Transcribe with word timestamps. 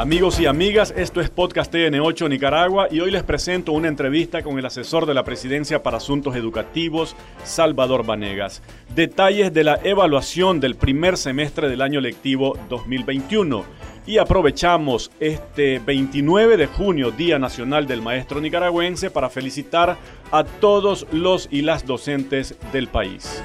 Amigos 0.00 0.40
y 0.40 0.46
amigas, 0.46 0.94
esto 0.96 1.20
es 1.20 1.28
Podcast 1.28 1.70
TN8 1.74 2.26
Nicaragua 2.30 2.88
y 2.90 3.00
hoy 3.00 3.10
les 3.10 3.22
presento 3.22 3.72
una 3.72 3.88
entrevista 3.88 4.42
con 4.42 4.58
el 4.58 4.64
asesor 4.64 5.04
de 5.04 5.12
la 5.12 5.24
Presidencia 5.24 5.82
para 5.82 5.98
Asuntos 5.98 6.34
Educativos, 6.36 7.14
Salvador 7.44 8.06
Vanegas. 8.06 8.62
Detalles 8.94 9.52
de 9.52 9.62
la 9.62 9.78
evaluación 9.84 10.58
del 10.58 10.76
primer 10.76 11.18
semestre 11.18 11.68
del 11.68 11.82
año 11.82 12.00
lectivo 12.00 12.56
2021. 12.70 13.62
Y 14.06 14.16
aprovechamos 14.16 15.10
este 15.20 15.80
29 15.80 16.56
de 16.56 16.66
junio, 16.66 17.10
Día 17.10 17.38
Nacional 17.38 17.86
del 17.86 18.00
Maestro 18.00 18.40
Nicaragüense, 18.40 19.10
para 19.10 19.28
felicitar 19.28 19.98
a 20.32 20.44
todos 20.44 21.06
los 21.12 21.46
y 21.50 21.60
las 21.60 21.84
docentes 21.84 22.56
del 22.72 22.88
país. 22.88 23.42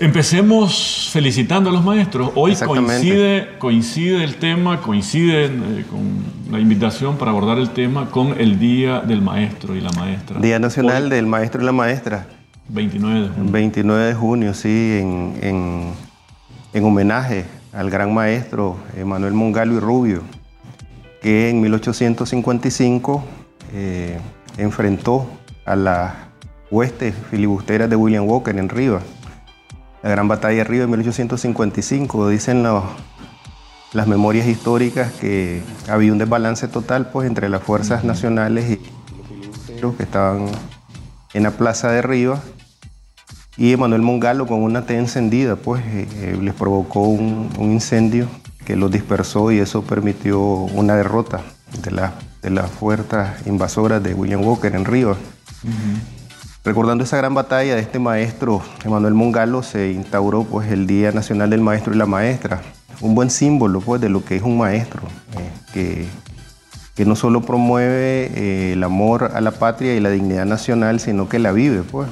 Empecemos 0.00 1.10
felicitando 1.12 1.68
a 1.68 1.72
los 1.74 1.84
maestros. 1.84 2.30
Hoy 2.34 2.54
coincide, 2.56 3.58
coincide 3.58 4.24
el 4.24 4.36
tema, 4.36 4.80
coincide 4.80 5.44
eh, 5.44 5.84
con 5.90 6.24
la 6.50 6.58
invitación 6.58 7.18
para 7.18 7.32
abordar 7.32 7.58
el 7.58 7.68
tema 7.68 8.10
con 8.10 8.40
el 8.40 8.58
Día 8.58 9.00
del 9.00 9.20
Maestro 9.20 9.76
y 9.76 9.82
la 9.82 9.92
Maestra. 9.92 10.40
Día 10.40 10.58
Nacional 10.58 11.10
del 11.10 11.26
Maestro 11.26 11.60
y 11.60 11.66
la 11.66 11.72
Maestra. 11.72 12.26
29 12.70 13.20
de 13.20 13.28
junio. 13.28 13.52
29 13.52 14.04
de 14.06 14.14
junio, 14.14 14.54
sí, 14.54 15.00
en, 15.42 15.92
homenaje 16.82 17.44
al 17.74 17.90
gran 17.90 18.14
maestro 18.14 18.78
Manuel 19.04 19.34
Mongalo 19.34 19.74
y 19.74 19.80
Rubio, 19.80 20.22
que 21.20 21.50
en 21.50 21.60
1855 21.60 23.22
eh, 23.74 24.18
enfrentó 24.56 25.26
a 25.66 25.76
las 25.76 26.14
huestes 26.70 27.14
filibusteras 27.30 27.90
de 27.90 27.96
William 27.96 28.26
Walker 28.26 28.56
en 28.56 28.70
Rivas 28.70 29.02
la 30.02 30.10
gran 30.10 30.28
batalla 30.28 30.58
de 30.58 30.64
Río 30.64 30.82
de 30.82 30.86
1855. 30.88 32.28
Dicen 32.28 32.62
las 33.92 34.06
memorias 34.06 34.46
históricas 34.46 35.12
que 35.12 35.62
había 35.88 36.12
un 36.12 36.18
desbalance 36.18 36.68
total 36.68 37.10
pues, 37.10 37.26
entre 37.26 37.48
las 37.48 37.62
fuerzas 37.62 38.04
nacionales 38.04 38.70
y 38.70 39.80
los 39.80 39.94
que 39.94 40.04
estaban 40.04 40.46
en 41.34 41.42
la 41.42 41.52
plaza 41.52 41.90
de 41.90 42.02
Rivas. 42.02 42.40
Y 43.56 43.72
Emanuel 43.72 44.00
Mongalo 44.00 44.46
con 44.46 44.62
una 44.62 44.86
T 44.86 44.96
encendida 44.96 45.56
pues, 45.56 45.82
eh, 45.84 46.08
eh, 46.14 46.38
les 46.40 46.54
provocó 46.54 47.02
un, 47.02 47.50
incendio 47.58 48.26
que 48.64 48.76
los 48.76 48.90
dispersó 48.90 49.52
y 49.52 49.58
eso 49.58 49.82
permitió 49.82 50.40
una 50.40 50.96
derrota 50.96 51.42
de, 51.82 52.08
de 52.40 52.50
las 52.50 52.70
fuerzas 52.70 53.46
invasoras 53.46 54.02
de 54.02 54.14
William 54.14 54.42
Walker 54.42 54.74
en 54.74 54.84
Rivas. 54.84 55.18
Recordando 56.62 57.04
esa 57.04 57.16
gran 57.16 57.32
batalla 57.32 57.74
de 57.74 57.80
este 57.80 57.98
maestro, 57.98 58.60
Emanuel 58.84 59.14
Mongalo, 59.14 59.62
se 59.62 59.92
instauró 59.92 60.44
pues, 60.44 60.70
el 60.70 60.86
Día 60.86 61.10
Nacional 61.10 61.48
del 61.48 61.62
Maestro 61.62 61.94
y 61.94 61.96
la 61.96 62.04
Maestra, 62.04 62.60
un 63.00 63.14
buen 63.14 63.30
símbolo 63.30 63.80
pues, 63.80 63.98
de 64.02 64.10
lo 64.10 64.22
que 64.22 64.36
es 64.36 64.42
un 64.42 64.58
maestro, 64.58 65.00
eh, 65.38 65.50
que, 65.72 66.06
que, 66.94 67.06
no 67.06 67.16
solo 67.16 67.40
promueve 67.40 68.30
eh, 68.34 68.72
el 68.74 68.84
amor 68.84 69.30
a 69.32 69.40
la 69.40 69.52
patria 69.52 69.96
y 69.96 70.00
la 70.00 70.10
dignidad 70.10 70.44
nacional, 70.44 71.00
sino 71.00 71.30
que 71.30 71.38
la 71.38 71.50
vive. 71.52 71.82
Pues. 71.82 72.10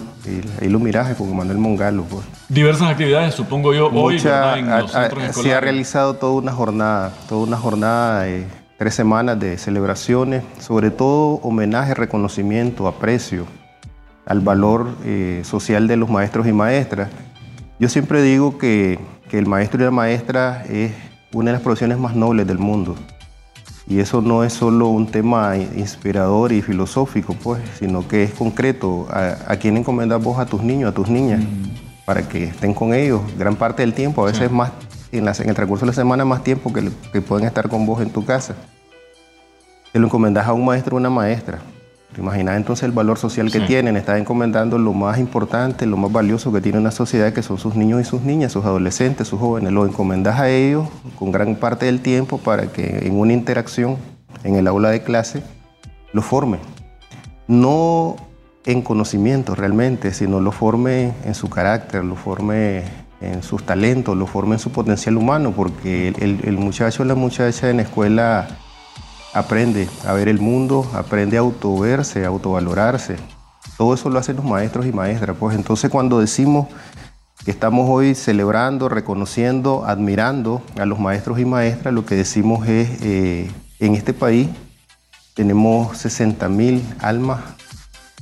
ahí 0.62 0.70
lo 0.70 0.78
miraje 0.78 1.14
con 1.14 1.28
Emanuel 1.28 1.58
Mongalo. 1.58 2.04
Pues. 2.04 2.24
Diversas 2.48 2.88
actividades, 2.88 3.34
supongo 3.34 3.74
yo, 3.74 3.88
hoy 3.88 4.16
en 4.16 4.70
los 4.70 4.90
centros 4.90 5.36
Se 5.36 5.54
ha 5.54 5.60
realizado 5.60 6.14
toda 6.14 6.32
una 6.32 6.52
jornada, 6.52 7.12
toda 7.28 7.46
una 7.46 7.58
jornada 7.58 8.22
de 8.22 8.46
tres 8.78 8.94
semanas 8.94 9.38
de 9.38 9.58
celebraciones, 9.58 10.42
sobre 10.58 10.90
todo 10.90 11.34
homenaje, 11.42 11.92
reconocimiento, 11.92 12.88
aprecio 12.88 13.44
al 14.28 14.40
valor 14.40 14.90
eh, 15.04 15.40
social 15.42 15.88
de 15.88 15.96
los 15.96 16.10
maestros 16.10 16.46
y 16.46 16.52
maestras. 16.52 17.08
Yo 17.80 17.88
siempre 17.88 18.22
digo 18.22 18.58
que, 18.58 18.98
el 19.32 19.46
maestro 19.46 19.80
y 19.80 19.84
la 19.84 19.90
maestra 19.90 20.64
es 20.64 20.92
una 21.34 21.50
de 21.50 21.52
las 21.52 21.62
profesiones 21.62 21.98
más 21.98 22.14
nobles 22.14 22.46
del 22.46 22.58
mundo. 22.58 22.94
Y 23.86 24.00
eso 24.00 24.22
no 24.22 24.42
es 24.44 24.54
solo 24.54 24.88
un 24.88 25.06
tema 25.06 25.56
inspirador 25.56 26.52
y 26.52 26.62
filosófico, 26.62 27.34
pues, 27.34 27.60
sino 27.78 28.06
que 28.08 28.22
es 28.22 28.32
concreto. 28.32 29.06
¿A, 29.10 29.56
quién 29.56 29.76
encomendas 29.76 30.22
vos 30.22 30.38
a 30.38 30.46
tus 30.46 30.62
niños, 30.62 30.90
a 30.90 30.94
tus 30.94 31.08
niñas? 31.08 31.40
Mm. 31.40 32.04
Para 32.06 32.26
que 32.26 32.44
estén 32.44 32.72
con 32.72 32.94
ellos 32.94 33.20
gran 33.38 33.56
parte 33.56 33.82
del 33.82 33.92
tiempo, 33.92 34.22
a 34.22 34.26
veces 34.30 34.50
más, 34.50 34.72
en, 35.12 35.28
en, 35.28 35.48
el 35.48 35.54
transcurso 35.54 35.84
de 35.84 35.90
la 35.90 35.94
semana, 35.94 36.24
más 36.24 36.42
tiempo 36.42 36.72
que, 36.72 36.90
que 37.12 37.20
pueden 37.20 37.46
estar 37.46 37.68
con 37.68 37.84
vos 37.86 38.00
en 38.00 38.10
tu 38.10 38.24
casa. 38.24 38.54
Te 39.92 39.98
lo 39.98 40.06
encomendás 40.06 40.46
a 40.46 40.52
un 40.54 40.64
maestro 40.64 40.96
o 40.96 40.98
una 40.98 41.10
maestra. 41.10 41.60
¿Te 42.14 42.22
imaginas 42.22 42.56
entonces 42.56 42.84
el 42.84 42.92
valor 42.92 43.18
social 43.18 43.52
que 43.52 43.60
tienen? 43.60 43.96
Estás 43.96 44.18
encomendando 44.18 44.78
lo 44.78 44.94
más 44.94 45.18
importante, 45.18 45.84
lo 45.84 45.98
más 45.98 46.10
valioso 46.10 46.50
que 46.50 46.62
tiene 46.62 46.78
una 46.78 46.90
sociedad, 46.90 47.34
que 47.34 47.42
son 47.42 47.58
sus 47.58 47.74
niños 47.74 48.00
y 48.00 48.04
sus 48.04 48.22
niñas, 48.22 48.52
sus 48.52 48.64
adolescentes, 48.64 49.28
sus 49.28 49.38
jóvenes. 49.38 49.72
Lo 49.72 49.84
encomendas 49.84 50.40
a 50.40 50.48
ellos 50.48 50.88
con 51.18 51.30
gran 51.32 51.54
parte 51.56 51.86
del 51.86 52.00
tiempo 52.00 52.38
para 52.38 52.72
que 52.72 53.06
en 53.06 53.18
una 53.18 53.34
interacción 53.34 53.98
en 54.42 54.56
el 54.56 54.66
aula 54.66 54.88
de 54.90 55.02
clase 55.02 55.42
lo 56.12 56.22
forme. 56.22 56.58
No 57.46 58.16
en 58.64 58.80
conocimiento 58.80 59.54
realmente, 59.54 60.14
sino 60.14 60.40
lo 60.40 60.50
forme 60.50 61.12
en 61.24 61.34
su 61.34 61.50
carácter, 61.50 62.04
lo 62.04 62.16
forme 62.16 62.84
en 63.20 63.42
sus 63.42 63.64
talentos, 63.64 64.16
lo 64.16 64.26
forme 64.26 64.54
en 64.54 64.58
su 64.60 64.70
potencial 64.70 65.16
humano, 65.16 65.52
porque 65.54 66.08
el, 66.08 66.40
el 66.42 66.56
muchacho 66.56 67.02
o 67.02 67.06
la 67.06 67.14
muchacha 67.14 67.68
en 67.68 67.76
la 67.76 67.82
escuela 67.82 68.48
aprende 69.32 69.88
a 70.06 70.12
ver 70.12 70.28
el 70.28 70.40
mundo, 70.40 70.88
aprende 70.94 71.36
a 71.36 71.40
autoverse, 71.40 72.24
a 72.24 72.28
autovalorarse. 72.28 73.16
Todo 73.76 73.94
eso 73.94 74.10
lo 74.10 74.18
hacen 74.18 74.36
los 74.36 74.44
maestros 74.44 74.86
y 74.86 74.92
maestras. 74.92 75.36
Pues 75.38 75.54
entonces 75.54 75.90
cuando 75.90 76.20
decimos 76.20 76.68
que 77.44 77.50
estamos 77.50 77.88
hoy 77.88 78.14
celebrando, 78.14 78.88
reconociendo, 78.88 79.84
admirando 79.86 80.62
a 80.78 80.86
los 80.86 80.98
maestros 80.98 81.38
y 81.38 81.44
maestras, 81.44 81.94
lo 81.94 82.04
que 82.04 82.16
decimos 82.16 82.66
es, 82.66 83.02
eh, 83.02 83.50
en 83.78 83.94
este 83.94 84.12
país 84.12 84.48
tenemos 85.34 85.96
60 85.98 86.48
mil 86.48 86.82
almas 86.98 87.40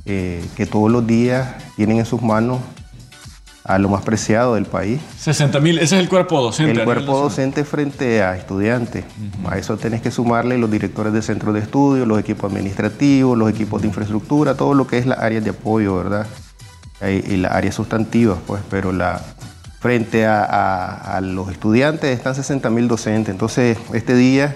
eh, 0.04 0.44
que 0.54 0.66
todos 0.66 0.90
los 0.90 1.06
días 1.06 1.48
tienen 1.76 1.98
en 1.98 2.06
sus 2.06 2.22
manos 2.22 2.60
a 3.66 3.78
lo 3.78 3.88
más 3.88 4.02
preciado 4.02 4.54
del 4.54 4.64
país. 4.64 5.00
60 5.18 5.58
mil, 5.60 5.78
ese 5.78 5.96
es 5.96 6.02
el 6.02 6.08
cuerpo 6.08 6.40
docente. 6.40 6.72
El 6.72 6.84
cuerpo 6.84 7.18
docente 7.18 7.64
frente 7.64 8.22
a 8.22 8.36
estudiantes. 8.36 9.04
A 9.44 9.58
eso 9.58 9.76
tenés 9.76 10.02
que 10.02 10.12
sumarle 10.12 10.56
los 10.56 10.70
directores 10.70 11.12
de 11.12 11.20
centros 11.20 11.52
de 11.52 11.60
estudio, 11.60 12.06
los 12.06 12.20
equipos 12.20 12.52
administrativos, 12.52 13.36
los 13.36 13.50
equipos 13.50 13.82
de 13.82 13.88
infraestructura, 13.88 14.54
todo 14.54 14.74
lo 14.74 14.86
que 14.86 14.98
es 14.98 15.06
la 15.06 15.16
área 15.16 15.40
de 15.40 15.50
apoyo, 15.50 15.96
¿verdad? 15.96 16.26
Y 17.02 17.36
las 17.36 17.52
áreas 17.52 17.74
sustantivas, 17.74 18.38
pues, 18.46 18.62
pero 18.70 18.92
la, 18.92 19.20
frente 19.80 20.26
a, 20.26 21.20
los 21.22 21.50
estudiantes 21.50 22.16
están 22.16 22.34
60 22.34 22.70
mil 22.70 22.86
docentes. 22.86 23.32
Entonces, 23.32 23.76
este 23.92 24.14
día 24.14 24.54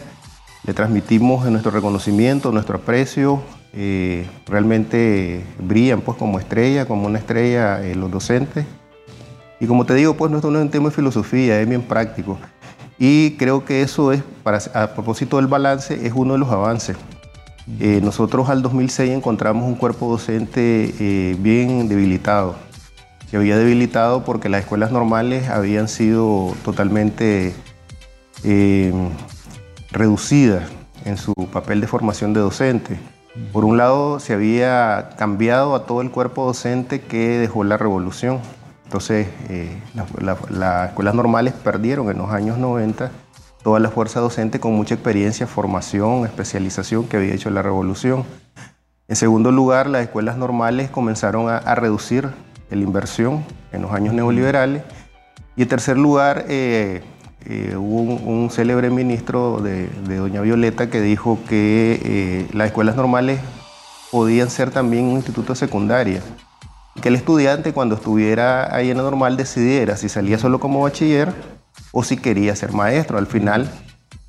le 0.65 0.73
transmitimos 0.73 1.45
nuestro 1.51 1.73
reconocimiento, 1.73 2.53
nuestro 2.53 2.77
aprecio. 2.77 3.43
Eh, 3.73 4.27
realmente 4.47 5.45
brillan 5.59 6.01
pues 6.01 6.19
como 6.19 6.41
estrella, 6.41 6.87
como 6.87 7.07
una 7.07 7.19
estrella 7.19 7.83
eh, 7.83 7.95
los 7.95 8.11
docentes. 8.11 8.67
Y 9.61 9.67
como 9.67 9.85
te 9.85 9.95
digo, 9.95 10.15
pues 10.15 10.31
no 10.33 10.39
es 10.39 10.45
un 10.45 10.71
tema 10.71 10.89
de 10.89 10.95
filosofía, 10.95 11.61
es 11.61 11.69
bien 11.69 11.83
práctico. 11.83 12.39
Y 12.99 13.37
creo 13.37 13.65
que 13.65 13.83
eso 13.83 14.13
es, 14.13 14.23
para, 14.43 14.59
a 14.75 14.95
propósito 14.95 15.37
del 15.37 15.47
balance, 15.47 16.07
es 16.07 16.13
uno 16.15 16.33
de 16.33 16.39
los 16.39 16.51
avances. 16.51 16.97
Eh, 17.79 18.01
nosotros 18.03 18.49
al 18.49 18.63
2006 18.63 19.11
encontramos 19.11 19.65
un 19.65 19.75
cuerpo 19.75 20.11
docente 20.11 20.95
eh, 20.99 21.37
bien 21.39 21.89
debilitado. 21.89 22.57
Se 23.31 23.37
había 23.37 23.57
debilitado 23.57 24.25
porque 24.25 24.49
las 24.49 24.63
escuelas 24.63 24.91
normales 24.91 25.49
habían 25.49 25.87
sido 25.87 26.53
totalmente 26.65 27.55
eh, 28.43 28.93
reducidas 29.93 30.69
en 31.05 31.17
su 31.17 31.33
papel 31.53 31.81
de 31.81 31.87
formación 31.87 32.33
de 32.33 32.41
docente. 32.41 32.99
Por 33.53 33.65
un 33.65 33.77
lado, 33.77 34.19
se 34.19 34.33
había 34.33 35.11
cambiado 35.17 35.77
a 35.77 35.87
todo 35.87 36.01
el 36.01 36.11
cuerpo 36.11 36.45
docente 36.45 37.01
que 37.01 37.39
dejó 37.39 37.63
la 37.63 37.77
revolución. 37.77 38.41
Entonces, 38.91 39.29
eh, 39.49 39.81
las 40.51 40.89
escuelas 40.89 41.15
normales 41.15 41.55
perdieron 41.55 42.11
en 42.11 42.19
los 42.19 42.29
años 42.31 42.59
90 42.59 43.13
toda 43.63 43.79
la 43.79 43.89
fuerza 43.89 44.19
docente 44.19 44.59
con 44.59 44.73
mucha 44.73 44.95
experiencia, 44.95 45.47
formación, 45.47 46.25
especialización 46.25 47.07
que 47.07 47.19
había 47.19 47.33
hecho 47.33 47.51
la 47.51 47.63
revolución. 47.63 48.25
En 49.07 49.15
segundo 49.15 49.53
lugar, 49.53 49.89
las 49.89 50.03
escuelas 50.03 50.37
normales 50.37 50.91
comenzaron 50.91 51.49
a, 51.49 51.61
reducir 51.77 52.31
la 52.69 52.77
inversión 52.77 53.45
en 53.71 53.83
los 53.83 53.93
años 53.93 54.13
neoliberales. 54.13 54.83
Y 55.55 55.63
en 55.63 55.69
tercer 55.69 55.97
lugar, 55.97 56.47
eh, 56.49 57.05
eh, 57.47 57.77
hubo 57.77 58.01
un, 58.01 58.51
célebre 58.51 58.91
ministro 58.91 59.61
de, 59.61 59.89
Doña 60.17 60.41
Violeta 60.41 60.91
que 60.91 61.01
dijo 61.01 61.39
que 61.49 62.49
las 62.53 62.67
escuelas 62.67 62.97
normales 62.97 63.39
podían 64.11 64.51
ser 64.51 64.73
también 64.73 65.05
un 65.05 65.15
instituto 65.15 65.55
secundaria 65.55 66.21
que 67.01 67.09
el 67.09 67.15
estudiante 67.15 67.73
cuando 67.73 67.95
estuviera 67.95 68.75
ahí 68.75 68.91
en 68.91 68.97
la 68.97 69.03
normal 69.03 69.37
decidiera 69.37 69.97
si 69.97 70.09
salía 70.09 70.39
solo 70.39 70.59
como 70.61 70.83
bachiller 70.83 71.33
o 71.93 72.03
si 72.03 72.17
quería 72.17 72.55
ser 72.57 72.73
maestro. 72.73 73.19
Al 73.19 73.27
final, 73.27 73.71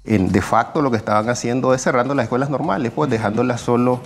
de 0.04 0.42
facto, 0.42 0.81
lo 0.81 0.92
que 0.92 0.98
estaban 0.98 1.30
haciendo 1.30 1.74
es 1.74 1.81
cerrando 1.81 2.13
las 2.16 2.24
escuelas 2.24 2.50
normales, 2.50 2.92
pues 2.96 3.10
dejándolas 3.10 3.62
solo 3.62 4.02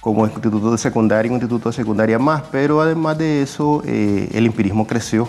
como 0.00 0.24
instituto 0.26 0.70
de 0.70 0.78
secundaria, 0.78 1.30
un 1.30 1.36
instituto 1.36 1.70
de 1.70 1.74
secundaria 1.74 2.18
más. 2.18 2.42
Pero 2.50 2.80
además 2.80 3.18
de 3.18 3.42
eso, 3.42 3.82
eh, 3.84 4.28
el 4.32 4.46
empirismo 4.46 4.86
creció. 4.86 5.28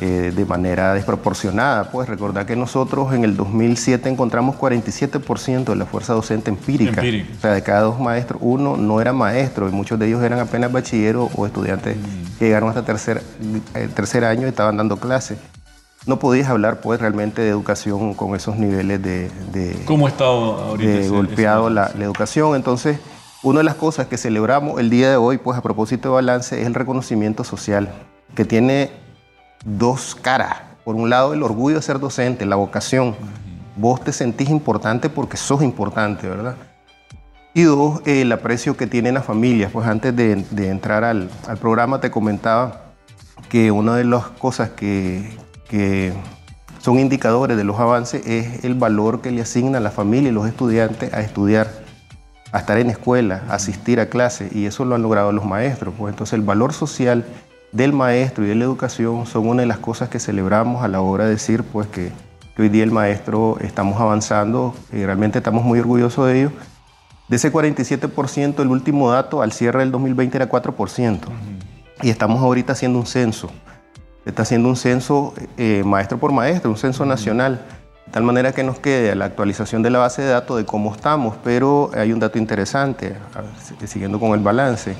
Eh, 0.00 0.32
de 0.34 0.44
manera 0.44 0.92
desproporcionada. 0.92 1.92
Pues 1.92 2.08
recordar 2.08 2.46
que 2.46 2.56
nosotros 2.56 3.14
en 3.14 3.22
el 3.22 3.36
2007 3.36 4.08
encontramos 4.08 4.56
47% 4.56 5.66
de 5.66 5.76
la 5.76 5.86
fuerza 5.86 6.14
docente 6.14 6.50
empírica. 6.50 7.00
O 7.00 7.40
sea, 7.40 7.52
de 7.52 7.62
cada 7.62 7.82
dos 7.82 8.00
maestros, 8.00 8.40
uno 8.42 8.76
no 8.76 9.00
era 9.00 9.12
maestro 9.12 9.68
y 9.68 9.72
muchos 9.72 9.96
de 10.00 10.08
ellos 10.08 10.20
eran 10.24 10.40
apenas 10.40 10.72
bachilleros 10.72 11.30
o 11.36 11.46
estudiantes 11.46 11.96
mm. 11.96 12.38
que 12.40 12.46
llegaron 12.46 12.70
hasta 12.70 12.84
tercer, 12.84 13.22
eh, 13.76 13.88
tercer 13.94 14.24
año 14.24 14.46
y 14.46 14.50
estaban 14.50 14.76
dando 14.76 14.96
clases. 14.96 15.38
No 16.06 16.18
podías 16.18 16.48
hablar 16.48 16.80
pues 16.80 17.00
realmente 17.00 17.42
de 17.42 17.50
educación 17.50 18.14
con 18.14 18.34
esos 18.34 18.56
niveles 18.56 19.00
de... 19.00 19.30
¿Cómo 19.84 20.06
ha 20.06 20.10
estado 20.10 20.60
ahorita? 20.60 20.90
De 20.90 21.08
golpeado 21.08 21.70
la, 21.70 21.92
la 21.96 22.04
educación. 22.04 22.56
Entonces, 22.56 22.98
una 23.44 23.58
de 23.58 23.64
las 23.64 23.76
cosas 23.76 24.08
que 24.08 24.18
celebramos 24.18 24.80
el 24.80 24.90
día 24.90 25.08
de 25.08 25.16
hoy, 25.16 25.38
pues 25.38 25.56
a 25.56 25.62
propósito 25.62 26.08
de 26.08 26.14
balance, 26.16 26.60
es 26.60 26.66
el 26.66 26.74
reconocimiento 26.74 27.44
social, 27.44 27.94
que 28.34 28.44
tiene 28.44 29.03
dos 29.64 30.14
caras. 30.14 30.56
Por 30.84 30.96
un 30.96 31.08
lado, 31.08 31.32
el 31.32 31.42
orgullo 31.42 31.76
de 31.76 31.82
ser 31.82 31.98
docente, 31.98 32.44
la 32.44 32.56
vocación. 32.56 33.16
Vos 33.76 34.02
te 34.02 34.12
sentís 34.12 34.50
importante 34.50 35.08
porque 35.08 35.36
sos 35.36 35.62
importante, 35.62 36.28
¿verdad? 36.28 36.56
Y 37.54 37.62
dos, 37.62 38.02
el 38.04 38.30
aprecio 38.32 38.76
que 38.76 38.86
tienen 38.86 39.14
las 39.14 39.24
familias. 39.24 39.70
Pues 39.72 39.86
antes 39.86 40.14
de, 40.14 40.32
entrar 40.68 41.04
al, 41.04 41.30
programa 41.60 42.00
te 42.00 42.10
comentaba 42.10 42.82
que 43.48 43.70
una 43.70 43.96
de 43.96 44.04
las 44.04 44.26
cosas 44.26 44.70
que, 44.70 45.36
que, 45.68 46.12
son 46.80 46.98
indicadores 46.98 47.56
de 47.56 47.64
los 47.64 47.80
avances 47.80 48.26
es 48.26 48.64
el 48.64 48.74
valor 48.74 49.22
que 49.22 49.30
le 49.30 49.40
asigna 49.40 49.80
la 49.80 49.90
familia 49.90 50.28
y 50.28 50.32
los 50.32 50.46
estudiantes 50.46 51.14
a 51.14 51.22
estudiar, 51.22 51.70
a 52.52 52.58
estar 52.58 52.76
en 52.76 52.90
escuela, 52.90 53.42
a 53.48 53.54
asistir 53.54 54.00
a 54.00 54.10
clases. 54.10 54.54
Y 54.54 54.66
eso 54.66 54.84
lo 54.84 54.94
han 54.94 55.02
logrado 55.02 55.32
los 55.32 55.46
maestros. 55.46 55.94
Pues 55.96 56.12
entonces 56.12 56.34
el 56.34 56.42
valor 56.42 56.74
social 56.74 57.24
del 57.74 57.92
maestro 57.92 58.44
y 58.44 58.48
de 58.48 58.54
la 58.54 58.64
educación 58.64 59.26
son 59.26 59.48
una 59.48 59.62
de 59.62 59.66
las 59.66 59.78
cosas 59.78 60.08
que 60.08 60.20
celebramos 60.20 60.84
a 60.84 60.88
la 60.88 61.00
hora 61.00 61.24
de 61.24 61.30
decir 61.30 61.64
pues 61.64 61.88
que, 61.88 62.12
hoy 62.56 62.68
día 62.68 62.84
el 62.84 62.92
maestro 62.92 63.58
estamos 63.60 64.00
avanzando 64.00 64.74
y 64.92 65.04
realmente 65.04 65.38
estamos 65.38 65.64
muy 65.64 65.80
orgullosos 65.80 66.28
de 66.28 66.40
ello. 66.40 66.52
De 67.28 67.36
ese 67.36 67.52
47%, 67.52 68.60
el 68.60 68.68
último 68.68 69.10
dato 69.10 69.42
al 69.42 69.50
cierre 69.50 69.80
del 69.80 69.90
2020 69.90 70.36
era 70.36 70.48
4%. 70.48 71.18
Y 72.02 72.10
estamos 72.10 72.40
ahorita 72.42 72.74
haciendo 72.74 73.00
un 73.00 73.06
censo. 73.06 73.50
Está 74.24 74.42
haciendo 74.42 74.68
un 74.68 74.76
censo 74.76 75.34
eh, 75.56 75.82
maestro 75.84 76.18
por 76.18 76.30
maestro, 76.30 76.70
un 76.70 76.76
censo 76.76 77.04
nacional. 77.04 77.64
De 78.06 78.12
tal 78.12 78.22
manera 78.22 78.52
que 78.52 78.62
nos 78.62 78.78
quede 78.78 79.12
la 79.16 79.24
actualización 79.24 79.82
de 79.82 79.90
la 79.90 79.98
base 79.98 80.22
de 80.22 80.28
datos 80.28 80.58
de 80.58 80.64
cómo 80.64 80.94
estamos. 80.94 81.34
Pero 81.42 81.90
hay 81.94 82.12
un 82.12 82.20
dato 82.20 82.38
interesante, 82.38 83.16
siguiendo 83.84 84.20
con 84.20 84.30
el 84.32 84.40
balance. 84.40 84.94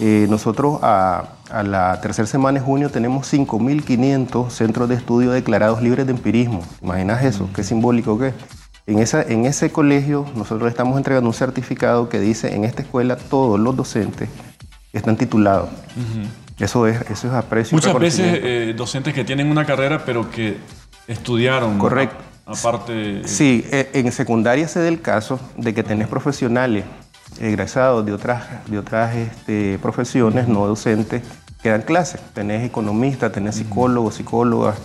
Eh, 0.00 0.26
nosotros 0.28 0.80
a, 0.82 1.28
la 1.62 2.00
tercera 2.00 2.26
semana 2.26 2.58
de 2.58 2.64
junio 2.64 2.90
tenemos 2.90 3.32
5.500 3.32 4.50
centros 4.50 4.88
de 4.88 4.96
estudio 4.96 5.30
declarados 5.30 5.82
libres 5.82 6.06
de 6.06 6.12
empirismo. 6.12 6.62
¿Imaginas 6.82 7.24
eso? 7.24 7.48
¿Qué 7.54 7.62
simbólico 7.62 8.18
que 8.18 8.28
es? 8.28 8.34
En, 8.86 8.98
esa, 8.98 9.22
en 9.22 9.46
ese 9.46 9.70
colegio 9.70 10.26
nosotros 10.34 10.68
estamos 10.68 10.96
entregando 10.96 11.28
un 11.28 11.34
certificado 11.34 12.08
que 12.08 12.20
dice 12.20 12.54
en 12.54 12.64
esta 12.64 12.82
escuela 12.82 13.16
todos 13.16 13.58
los 13.58 13.76
docentes 13.76 14.28
están 14.92 15.16
titulados. 15.16 15.70
Eso 16.58 16.86
es, 16.86 17.00
eso 17.10 17.28
es 17.28 17.34
aprecio. 17.34 17.76
Muchas 17.76 17.98
veces 17.98 18.40
eh, 18.42 18.74
docentes 18.76 19.14
que 19.14 19.24
tienen 19.24 19.50
una 19.50 19.64
carrera 19.64 20.04
pero 20.04 20.30
que 20.30 20.58
estudiaron. 21.06 21.78
Correcto. 21.78 22.16
Aparte. 22.46 23.26
Sí, 23.26 23.64
eh, 23.70 23.90
en 23.94 24.12
secundaria 24.12 24.68
se 24.68 24.80
da 24.80 24.88
el 24.88 25.00
caso 25.00 25.40
de 25.56 25.72
que 25.72 25.82
tenés 25.82 26.08
profesionales 26.08 26.84
egresados 27.40 28.04
de 28.06 28.12
otras, 28.12 28.44
de 28.66 28.78
otras 28.78 29.14
este, 29.14 29.78
profesiones 29.80 30.48
no 30.48 30.66
docentes 30.66 31.22
que 31.62 31.70
dan 31.70 31.82
clases. 31.82 32.20
Tenés 32.32 32.64
economistas, 32.64 33.32
tenés 33.32 33.56
psicólogos, 33.56 34.16
psicólogas, 34.16 34.76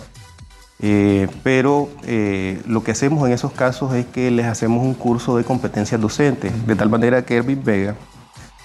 eh, 0.80 1.28
pero 1.42 1.90
eh, 2.04 2.60
lo 2.66 2.82
que 2.82 2.92
hacemos 2.92 3.26
en 3.26 3.32
esos 3.34 3.52
casos 3.52 3.94
es 3.94 4.06
que 4.06 4.30
les 4.30 4.46
hacemos 4.46 4.82
un 4.82 4.94
curso 4.94 5.36
de 5.36 5.44
competencias 5.44 6.00
docentes, 6.00 6.66
de 6.66 6.76
tal 6.76 6.88
manera 6.88 7.24
que 7.24 7.36
Erwin 7.36 7.62
Vega 7.62 7.96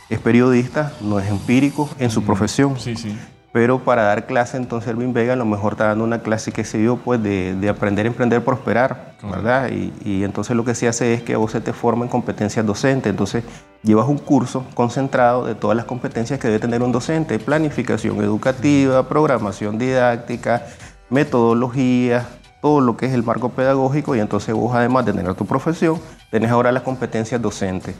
es 0.09 0.19
periodista, 0.19 0.93
no 1.01 1.19
es 1.19 1.29
empírico 1.29 1.89
en 1.99 2.09
su 2.09 2.23
profesión. 2.23 2.79
Sí, 2.79 2.95
sí. 2.95 3.17
Pero 3.55 3.79
para 3.79 4.03
dar 4.03 4.25
clase, 4.25 4.57
entonces 4.57 4.89
Erwin 4.89 5.13
Vega 5.13 5.31
a 5.31 5.35
lo 5.37 5.45
mejor 5.45 5.71
está 5.71 5.85
dando 5.85 6.03
una 6.03 6.19
clase, 6.19 6.51
que 6.51 6.65
se 6.65 6.77
dio, 6.77 6.97
pues 6.97 7.23
de, 7.23 7.55
de 7.55 7.69
aprender, 7.69 8.05
emprender, 8.05 8.43
prosperar, 8.43 9.13
¿verdad? 9.23 9.69
Y, 9.69 9.93
y, 10.03 10.25
entonces 10.25 10.57
lo 10.57 10.65
que 10.65 10.75
se 10.75 10.89
hace 10.89 11.13
es 11.13 11.21
que 11.21 11.37
vos 11.37 11.53
se 11.53 11.61
te 11.61 11.71
forma 11.71 12.03
en 12.03 12.11
competencias 12.11 12.65
docentes. 12.65 13.09
Entonces 13.09 13.45
llevas 13.81 14.09
un 14.09 14.17
curso 14.17 14.65
concentrado 14.73 15.45
de 15.45 15.55
todas 15.55 15.77
las 15.77 15.85
competencias 15.85 16.37
que 16.37 16.49
debe 16.49 16.59
tener 16.59 16.83
un 16.83 16.91
docente, 16.91 17.39
planificación 17.39 18.21
educativa, 18.21 19.07
programación 19.07 19.77
didáctica, 19.77 20.63
metodología, 21.09 22.27
todo 22.61 22.81
lo 22.81 22.97
que 22.97 23.05
es 23.05 23.13
el 23.13 23.23
marco 23.23 23.51
pedagógico 23.51 24.17
y 24.17 24.19
entonces 24.19 24.53
vos 24.53 24.75
además 24.75 25.05
de 25.05 25.13
tener 25.13 25.33
tu 25.33 25.45
profesión, 25.45 26.01
tenés 26.29 26.51
ahora 26.51 26.73
las 26.73 26.83
competencias 26.83 27.41
docentes. 27.41 27.95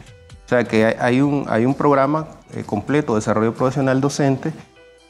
O 0.46 0.50
sea 0.50 0.66
que 0.66 0.98
hay 1.00 1.22
un, 1.22 1.46
hay 1.48 1.66
un 1.66 1.75
programa 1.75 2.28
eh, 2.54 2.63
completo 2.66 3.13
de 3.13 3.19
desarrollo 3.19 3.54
profesional 3.54 4.01
docente 4.01 4.51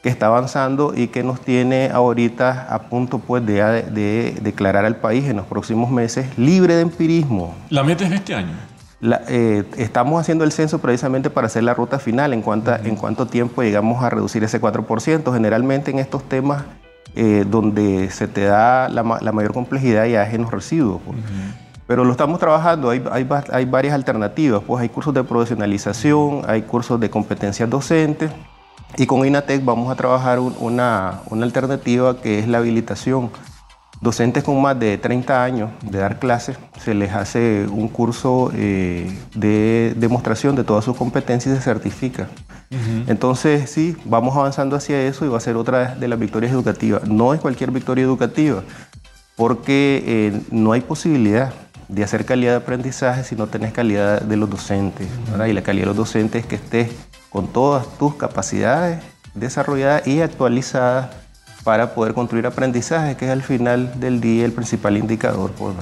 que 0.06 0.10
está 0.10 0.26
avanzando 0.26 0.92
y 0.94 1.08
que 1.08 1.24
nos 1.24 1.40
tiene 1.40 1.90
ahorita 1.92 2.68
a 2.70 2.82
punto 2.82 3.18
pues, 3.18 3.44
de, 3.44 4.38
declarar 4.40 4.84
al 4.84 4.94
país 4.94 5.24
en 5.24 5.38
los 5.38 5.46
próximos 5.46 5.90
meses 5.90 6.28
libre 6.38 6.76
de 6.76 6.82
empirismo. 6.82 7.56
¿La 7.70 7.82
meta 7.82 8.06
es 8.06 8.12
este 8.12 8.36
año? 8.36 8.52
Eh, 9.02 9.64
estamos 9.76 10.20
haciendo 10.20 10.44
el 10.44 10.52
censo 10.52 10.78
precisamente 10.78 11.28
para 11.28 11.48
hacer 11.48 11.64
la 11.64 11.74
ruta 11.74 11.98
final, 11.98 12.32
en, 12.34 12.42
cuanto, 12.42 12.72
en 12.76 12.94
cuánto 12.94 13.26
tiempo 13.26 13.64
llegamos 13.64 14.00
a 14.04 14.08
reducir 14.08 14.44
ese 14.44 14.60
4%. 14.60 15.32
Generalmente 15.32 15.90
en 15.90 15.98
estos 15.98 16.22
temas 16.22 16.62
eh, 17.16 17.44
donde 17.44 18.08
se 18.10 18.28
te 18.28 18.44
da 18.44 18.88
la, 18.88 19.02
mayor 19.02 19.52
complejidad 19.52 20.06
ya 20.06 20.22
es 20.22 20.34
en 20.34 20.42
los 20.42 20.52
residuos. 20.52 21.00
Pues. 21.04 21.18
Pero 21.88 22.04
lo 22.04 22.12
estamos 22.12 22.38
trabajando, 22.38 22.90
hay, 22.90 23.02
hay, 23.10 23.26
hay 23.50 23.64
varias 23.64 23.92
alternativas, 23.92 24.62
pues 24.64 24.82
hay 24.82 24.88
cursos 24.88 25.12
de 25.14 25.24
profesionalización, 25.24 26.42
hay 26.46 26.62
cursos 26.62 27.00
de 27.00 27.10
competencias 27.10 27.68
docentes, 27.68 28.30
y 28.98 29.06
con 29.06 29.26
INATEC 29.26 29.64
vamos 29.64 29.90
a 29.90 29.94
trabajar 29.94 30.38
una, 30.40 31.20
alternativa 31.30 32.20
que 32.20 32.38
es 32.38 32.48
la 32.48 32.58
habilitación. 32.58 33.30
Docentes 34.00 34.44
con 34.44 34.60
más 34.60 34.78
de 34.78 34.98
30 34.98 35.42
años 35.42 35.70
de 35.82 35.98
dar 35.98 36.18
clases, 36.18 36.58
se 36.78 36.94
les 36.94 37.12
hace 37.12 37.66
un 37.70 37.88
curso 37.88 38.50
eh, 38.54 39.10
de 39.34 39.94
demostración 39.96 40.54
de 40.54 40.64
todas 40.64 40.84
sus 40.84 40.96
competencias 40.96 41.54
y 41.54 41.58
se 41.58 41.64
certifica. 41.64 42.28
Entonces, 43.06 43.70
sí, 43.70 43.96
vamos 44.04 44.36
avanzando 44.36 44.76
hacia 44.76 45.00
eso 45.00 45.24
y 45.24 45.28
va 45.28 45.38
a 45.38 45.40
ser 45.40 45.56
otra 45.56 45.94
de 45.94 46.08
las 46.08 46.18
victorias 46.18 46.52
educativas. 46.52 47.06
No 47.06 47.32
es 47.32 47.40
cualquier 47.40 47.70
victoria 47.70 48.04
educativa, 48.04 48.64
porque 49.36 50.02
eh, 50.04 50.40
no 50.50 50.72
hay 50.72 50.80
posibilidad 50.80 51.52
de 51.88 52.02
hacer 52.02 52.24
calidad 52.24 52.52
de 52.52 52.56
aprendizaje 52.56 53.22
si 53.22 53.36
no 53.36 53.46
tenés 53.46 53.72
calidad 53.72 54.20
de 54.20 54.36
los 54.36 54.50
docentes. 54.50 55.06
Y 55.48 55.52
la 55.52 55.62
calidad 55.62 55.84
de 55.84 55.88
los 55.88 55.96
docentes 55.96 56.42
es 56.42 56.46
que 56.46 56.56
estés 56.56 56.90
con 57.30 57.48
todas 57.48 57.86
tus 57.98 58.14
capacidades 58.14 59.02
desarrolladas 59.34 60.06
y 60.06 60.20
actualizadas 60.20 61.10
para 61.64 61.94
poder 61.94 62.14
construir 62.14 62.46
aprendizaje, 62.46 63.16
que 63.16 63.26
es 63.26 63.30
al 63.30 63.42
final 63.42 63.98
del 63.98 64.20
día 64.20 64.44
el 64.44 64.52
principal 64.52 64.96
indicador. 64.96 65.50
Pues, 65.52 65.74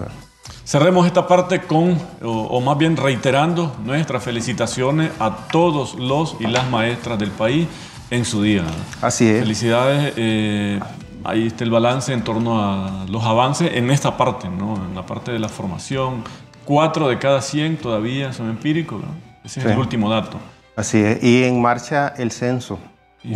Cerremos 0.64 1.06
esta 1.06 1.26
parte 1.28 1.60
con, 1.60 1.98
o, 2.22 2.58
más 2.62 2.78
bien 2.78 2.96
reiterando 2.96 3.76
nuestras 3.84 4.24
felicitaciones 4.24 5.10
a 5.18 5.46
todos 5.52 5.94
los 5.94 6.36
y 6.40 6.46
las 6.46 6.70
maestras 6.70 7.18
del 7.18 7.30
país 7.30 7.68
en 8.10 8.24
su 8.24 8.42
día. 8.42 8.64
Así 9.02 9.28
es. 9.28 9.40
Felicidades. 9.40 10.14
Eh, 10.16 10.80
ahí 11.22 11.48
está 11.48 11.64
el 11.64 11.70
balance 11.70 12.14
en 12.14 12.24
torno 12.24 12.62
a 12.62 13.04
los 13.08 13.24
avances 13.24 13.72
en 13.74 13.90
esta 13.90 14.16
parte, 14.16 14.48
¿no? 14.48 14.76
en 14.76 14.94
la 14.94 15.04
parte 15.04 15.32
de 15.32 15.38
la 15.38 15.50
formación. 15.50 16.24
Cuatro 16.64 17.08
de 17.08 17.18
cada 17.18 17.42
100 17.42 17.76
todavía 17.76 18.32
son 18.32 18.48
empíricos. 18.48 19.02
Ese 19.44 19.60
es 19.60 19.66
el 19.66 19.78
último 19.78 20.08
dato. 20.08 20.38
Así 20.76 20.98
es, 20.98 21.22
y 21.22 21.44
en 21.44 21.60
marcha 21.60 22.08
el 22.16 22.30
censo. 22.30 22.78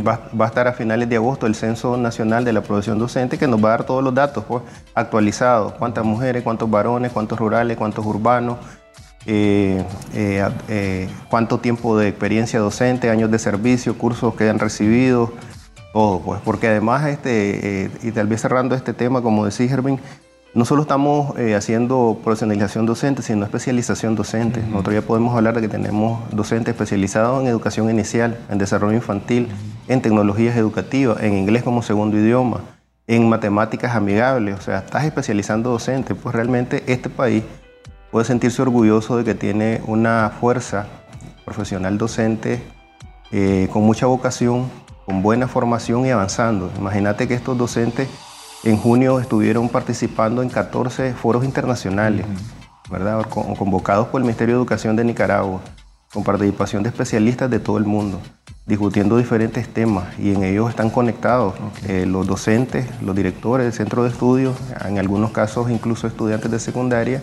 Va, 0.06 0.20
a 0.38 0.46
estar 0.46 0.68
a 0.68 0.74
finales 0.74 1.08
de 1.08 1.16
agosto 1.16 1.46
el 1.46 1.54
Censo 1.54 1.96
Nacional 1.96 2.44
de 2.44 2.52
la 2.52 2.60
Producción 2.60 2.98
Docente 2.98 3.38
que 3.38 3.48
nos 3.48 3.64
va 3.64 3.68
a 3.68 3.70
dar 3.70 3.84
todos 3.84 4.04
los 4.04 4.14
datos 4.14 4.44
pues, 4.44 4.62
actualizados. 4.94 5.72
Cuántas 5.74 6.04
mujeres, 6.04 6.42
cuántos 6.42 6.70
varones, 6.70 7.10
cuántos 7.10 7.38
rurales, 7.38 7.74
cuántos 7.78 8.04
urbanos, 8.04 8.58
eh, 9.24 9.82
eh, 10.12 10.46
eh, 10.68 11.08
cuánto 11.30 11.58
tiempo 11.58 11.96
de 11.96 12.08
experiencia 12.08 12.60
docente, 12.60 13.08
años 13.08 13.30
de 13.30 13.38
servicio, 13.38 13.96
cursos 13.96 14.34
que 14.34 14.48
han 14.50 14.58
recibido, 14.58 15.32
todo. 15.94 16.20
Pues, 16.20 16.40
porque 16.44 16.68
además, 16.68 17.06
este, 17.06 17.90
y 18.02 18.12
tal 18.12 18.26
vez 18.26 18.42
cerrando 18.42 18.74
este 18.74 18.92
tema, 18.92 19.22
como 19.22 19.46
decía 19.46 19.68
Gervin, 19.68 19.98
no 20.58 20.64
solo 20.64 20.82
estamos 20.82 21.38
eh, 21.38 21.54
haciendo 21.54 22.18
profesionalización 22.24 22.84
docente, 22.84 23.22
sino 23.22 23.44
especialización 23.44 24.16
docente. 24.16 24.60
Nosotros 24.60 24.92
ya 24.92 25.02
podemos 25.02 25.36
hablar 25.36 25.54
de 25.54 25.60
que 25.60 25.68
tenemos 25.68 26.28
docentes 26.32 26.72
especializados 26.74 27.40
en 27.40 27.46
educación 27.46 27.88
inicial, 27.88 28.36
en 28.50 28.58
desarrollo 28.58 28.96
infantil, 28.96 29.46
en 29.86 30.02
tecnologías 30.02 30.56
educativas, 30.56 31.22
en 31.22 31.34
inglés 31.34 31.62
como 31.62 31.80
segundo 31.80 32.16
idioma, 32.16 32.62
en 33.06 33.28
matemáticas 33.28 33.94
amigables. 33.94 34.58
O 34.58 34.60
sea, 34.60 34.78
estás 34.78 35.04
especializando 35.04 35.70
docentes. 35.70 36.16
Pues 36.20 36.34
realmente 36.34 36.82
este 36.88 37.08
país 37.08 37.44
puede 38.10 38.24
sentirse 38.24 38.60
orgulloso 38.60 39.16
de 39.16 39.22
que 39.22 39.36
tiene 39.36 39.80
una 39.86 40.32
fuerza 40.40 40.88
profesional 41.44 41.98
docente 41.98 42.60
eh, 43.30 43.68
con 43.72 43.84
mucha 43.84 44.06
vocación, 44.06 44.68
con 45.06 45.22
buena 45.22 45.46
formación 45.46 46.04
y 46.04 46.10
avanzando. 46.10 46.68
Imagínate 46.80 47.28
que 47.28 47.34
estos 47.34 47.56
docentes 47.56 48.08
En 48.64 48.76
junio 48.76 49.20
estuvieron 49.20 49.68
participando 49.68 50.42
en 50.42 50.48
14 50.48 51.14
foros 51.14 51.44
internacionales, 51.44 52.26
¿verdad? 52.90 53.24
convocados 53.28 54.08
por 54.08 54.20
el 54.20 54.24
Ministerio 54.24 54.56
de 54.56 54.60
Educación 54.60 54.96
de 54.96 55.04
Nicaragua, 55.04 55.60
con 56.12 56.24
participación 56.24 56.82
de 56.82 56.88
especialistas 56.88 57.48
de 57.50 57.60
todo 57.60 57.78
el 57.78 57.84
mundo, 57.84 58.20
discutiendo 58.66 59.16
diferentes 59.16 59.68
temas 59.72 60.06
y 60.18 60.34
en 60.34 60.42
ellos 60.42 60.70
están 60.70 60.90
conectados 60.90 61.54
eh, 61.86 62.04
los 62.04 62.26
docentes, 62.26 62.88
los 63.00 63.14
directores 63.14 63.64
del 63.64 63.72
centro 63.72 64.02
de 64.02 64.10
estudios, 64.10 64.56
en 64.84 64.98
algunos 64.98 65.30
casos 65.30 65.70
incluso 65.70 66.08
estudiantes 66.08 66.50
de 66.50 66.58
secundaria, 66.58 67.22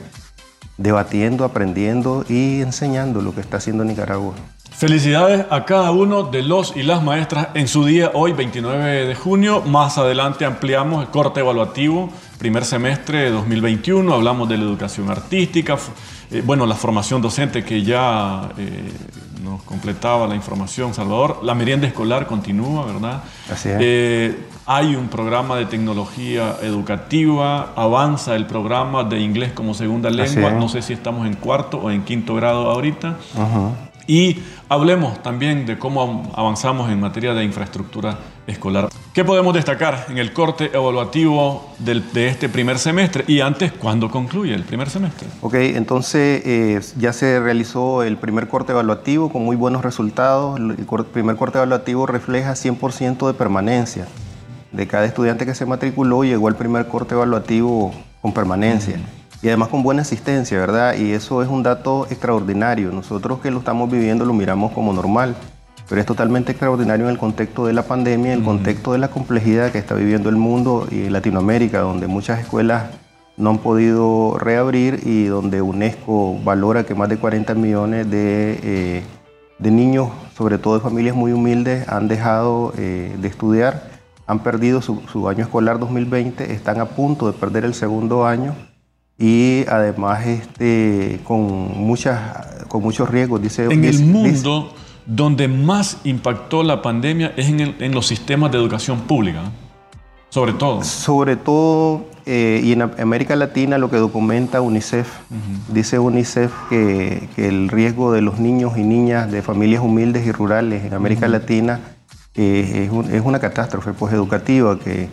debatiendo, 0.78 1.44
aprendiendo 1.44 2.24
y 2.30 2.62
enseñando 2.62 3.22
lo 3.22 3.36
que 3.36 3.42
está 3.42 3.58
haciendo 3.58 3.84
Nicaragua. 3.84 4.36
Felicidades 4.78 5.46
a 5.52 5.64
cada 5.64 5.92
uno 5.92 6.24
de 6.24 6.44
los 6.44 6.76
y 6.76 6.84
las 6.84 7.02
maestras 7.02 7.48
en 7.54 7.70
su 7.70 7.86
día 7.86 8.12
hoy, 8.14 8.34
29 8.34 9.06
de 9.06 9.16
junio. 9.16 9.62
Más 9.62 9.98
adelante 9.98 10.44
ampliamos 10.44 11.02
el 11.02 11.10
corte 11.12 11.40
evaluativo, 11.40 12.10
primer 12.38 12.66
semestre 12.66 13.20
de 13.20 13.30
2021. 13.30 14.14
Hablamos 14.14 14.50
de 14.50 14.58
la 14.58 14.64
educación 14.66 15.10
artística, 15.10 15.78
eh, 16.30 16.44
bueno, 16.46 16.66
la 16.66 16.76
formación 16.76 17.22
docente 17.22 17.64
que 17.64 17.84
ya 17.84 18.50
eh, 18.58 18.92
nos 19.42 19.64
completaba 19.64 20.28
la 20.28 20.36
información, 20.36 20.94
Salvador. 20.94 21.40
La 21.44 21.56
merienda 21.56 21.88
escolar 21.88 22.28
continúa, 22.28 22.86
¿verdad? 22.86 23.24
Así 23.50 23.70
es. 23.70 23.78
Eh, 23.80 24.40
hay 24.66 24.98
un 24.98 25.08
programa 25.08 25.56
de 25.56 25.68
tecnología 25.68 26.58
educativa, 26.62 27.72
avanza 27.78 28.36
el 28.36 28.46
programa 28.46 29.06
de 29.06 29.22
inglés 29.22 29.54
como 29.54 29.74
segunda 29.74 30.10
lengua. 30.10 30.52
No 30.52 30.68
sé 30.68 30.82
si 30.82 30.92
estamos 30.92 31.28
en 31.28 31.36
cuarto 31.36 31.78
o 31.78 31.92
en 31.92 32.04
quinto 32.04 32.36
grado 32.36 32.70
ahorita. 32.70 33.16
Ajá. 33.38 33.72
Y 34.08 34.40
hablemos 34.70 35.22
también 35.24 35.66
de 35.66 35.78
cómo 35.78 36.32
avanzamos 36.36 36.92
en 36.92 37.00
materia 37.00 37.34
de 37.34 37.44
infraestructura 37.44 38.18
escolar. 38.48 38.90
¿Qué 39.14 39.24
podemos 39.24 39.54
destacar 39.54 40.06
en 40.10 40.18
el 40.18 40.34
corte 40.34 40.70
evaluativo 40.74 41.74
de 41.80 42.28
este 42.28 42.50
primer 42.50 42.78
semestre? 42.78 43.24
Y 43.28 43.42
antes, 43.42 43.72
¿cuándo 43.72 44.12
concluye 44.12 44.54
el 44.54 44.64
primer 44.64 44.90
semestre? 44.90 45.28
Ok, 45.42 45.56
entonces 45.56 46.42
eh, 46.46 46.82
ya 46.98 47.14
se 47.14 47.40
realizó 47.40 48.04
el 48.04 48.18
primer 48.18 48.48
corte 48.48 48.74
evaluativo 48.74 49.32
con 49.32 49.44
muy 49.44 49.56
buenos 49.56 49.84
resultados. 49.84 50.60
El 50.60 50.76
primer 51.06 51.36
corte 51.38 51.58
evaluativo 51.58 52.06
refleja 52.06 52.54
100% 52.54 53.28
de 53.28 53.34
permanencia. 53.34 54.08
De 54.72 54.88
cada 54.88 55.06
estudiante 55.06 55.46
que 55.46 55.56
se 55.56 55.66
matriculó 55.66 56.24
llegó 56.24 56.50
al 56.50 56.56
primer 56.56 56.88
corte 56.88 57.16
evaluativo 57.16 57.94
con 58.22 58.34
permanencia 58.34 59.00
y 59.46 59.48
además 59.48 59.70
con 59.70 59.84
buena 59.84 60.02
asistencia, 60.02 60.58
¿verdad? 60.58 60.96
Y 60.96 61.12
eso 61.12 61.44
es 61.44 61.48
un 61.48 61.62
dato 61.62 62.08
extraordinario. 62.10 62.92
Nosotros 62.92 63.42
que 63.42 63.52
lo 63.52 63.60
estamos 63.60 63.92
viviendo 63.92 64.26
lo 64.26 64.34
miramos 64.34 64.72
como 64.72 64.92
normal, 64.92 65.36
pero 65.88 66.02
es 66.02 66.08
totalmente 66.08 66.54
extraordinario 66.54 67.06
en 67.06 67.12
el 67.12 67.20
contexto 67.20 67.68
de 67.68 67.74
la 67.74 67.84
pandemia, 67.84 68.34
en 68.34 68.40
el 68.40 68.44
contexto 68.44 68.94
de 68.94 68.98
la 68.98 69.10
complejidad 69.10 69.72
que 69.72 69.78
está 69.78 69.94
viviendo 69.94 70.30
el 70.30 70.36
mundo 70.36 70.88
y 70.90 71.10
Latinoamérica, 71.10 71.82
donde 71.82 72.08
muchas 72.08 72.40
escuelas 72.40 72.86
no 73.38 73.52
han 73.52 73.60
podido 73.60 74.36
reabrir 74.40 75.02
y 75.06 75.26
donde 75.26 75.62
UNESCO 75.62 76.40
valora 76.44 76.84
que 76.84 76.96
más 76.96 77.08
de 77.08 77.18
40 77.18 77.54
millones 77.54 78.10
de, 78.10 78.60
eh, 78.64 79.04
de 79.60 79.70
niños, 79.70 80.10
sobre 80.36 80.58
todo 80.58 80.74
de 80.74 80.80
familias 80.80 81.16
muy 81.16 81.34
humildes, 81.34 81.88
han 81.88 82.08
dejado 82.08 82.74
eh, 82.80 83.16
de 83.16 83.28
estudiar, 83.28 83.92
han 84.26 84.40
perdido 84.40 84.82
su, 84.82 85.04
su 85.14 85.30
año 85.30 85.44
escolar 85.44 85.78
2020, 85.78 86.52
están 86.52 86.80
a 86.82 86.86
punto 86.86 87.32
de 87.32 87.34
perder 87.38 87.64
el 87.64 87.76
segundo 87.76 88.26
año 88.26 88.56
y 89.18 89.66
además 89.70 90.26
este, 90.26 91.20
con, 91.24 91.42
muchas, 91.78 92.66
con 92.68 92.82
muchos 92.82 93.10
riesgos. 93.10 93.42
Dice, 93.42 93.66
en 93.66 93.86
el 93.86 94.06
mundo 94.06 94.74
donde 95.06 95.48
más 95.48 95.98
impactó 96.04 96.64
la 96.64 96.82
pandemia 96.82 97.34
es 97.38 97.48
en, 97.48 97.94
los 97.94 98.08
sistemas 98.08 98.52
de 98.52 98.58
educación 98.58 99.02
pública, 99.02 99.44
sobre 100.30 100.54
todo. 100.54 100.84
Sobre 100.84 101.36
todo, 101.36 102.06
eh, 102.26 102.62
y 102.64 102.74
en 102.74 102.82
América 102.82 103.36
Latina 103.36 103.78
lo 103.78 103.90
que 103.90 103.98
documenta 103.98 104.62
UNICEF, 104.62 105.08
dice 105.70 106.00
UNICEF 106.00 106.52
que, 106.70 107.30
el 107.38 107.70
riesgo 107.70 108.12
de 108.12 108.22
los 108.22 108.40
niños 108.40 108.78
y 108.78 108.84
niñas 108.84 109.32
de 109.32 109.42
familias 109.42 109.82
humildes 109.84 110.26
y 110.26 110.32
rurales 110.32 110.84
en 110.84 110.94
América 110.94 111.28
Latina 111.28 111.80
eh, 112.34 112.90
es, 112.92 113.14
es, 113.14 113.22
una 113.24 113.40
catástrofe 113.40 113.94
pues, 113.94 114.14
educativa 114.14 114.78
que 114.78 115.08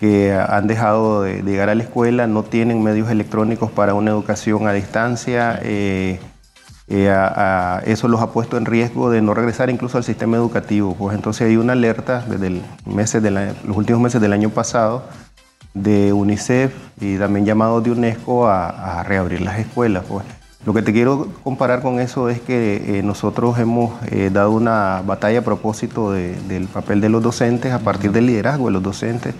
que 0.00 0.32
han 0.32 0.66
dejado 0.66 1.22
de, 1.22 1.42
llegar 1.42 1.68
a 1.68 1.74
la 1.74 1.82
escuela, 1.82 2.26
no 2.26 2.42
tienen 2.42 2.82
medios 2.82 3.10
electrónicos 3.10 3.70
para 3.70 3.92
una 3.92 4.10
educación 4.10 4.66
a 4.66 4.72
distancia. 4.72 5.60
Eh, 5.62 6.18
eh, 6.88 7.80
eso 7.84 8.08
los 8.08 8.22
ha 8.22 8.32
puesto 8.32 8.56
en 8.56 8.64
riesgo 8.64 9.10
de 9.10 9.20
no 9.20 9.34
regresar 9.34 9.68
incluso 9.68 9.98
al 9.98 10.04
sistema 10.04 10.38
educativo. 10.38 10.96
Pues 10.98 11.14
entonces 11.14 11.46
hay 11.46 11.58
una 11.58 11.74
alerta 11.74 12.24
desde 12.26 12.62
meses 12.86 13.22
de 13.22 13.30
los 13.30 13.76
últimos 13.76 14.00
meses 14.00 14.22
del 14.22 14.32
año 14.32 14.48
pasado 14.48 15.04
de 15.74 16.14
UNICEF 16.14 16.72
y 16.98 17.18
también 17.18 17.44
llamados 17.44 17.84
de 17.84 17.90
UNESCO 17.90 18.48
a, 18.48 19.02
reabrir 19.02 19.42
las 19.42 19.58
escuelas. 19.58 20.04
Pues. 20.08 20.24
Lo 20.64 20.72
que 20.72 20.80
te 20.80 20.94
quiero 20.94 21.28
comparar 21.44 21.82
con 21.82 22.00
eso 22.00 22.30
es 22.30 22.40
que 22.40 22.98
eh, 22.98 23.02
nosotros 23.02 23.58
hemos 23.58 23.92
dado 24.32 24.50
una 24.52 25.02
batalla 25.06 25.40
a 25.40 25.42
propósito 25.42 26.12
del 26.12 26.68
papel 26.72 27.02
de 27.02 27.10
los 27.10 27.22
docentes 27.22 27.74
a 27.74 27.80
partir 27.80 28.12
del 28.12 28.26
liderazgo 28.26 28.66
de 28.66 28.72
los 28.72 28.82
docentes 28.82 29.34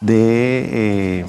de, 0.00 1.20
eh, 1.20 1.26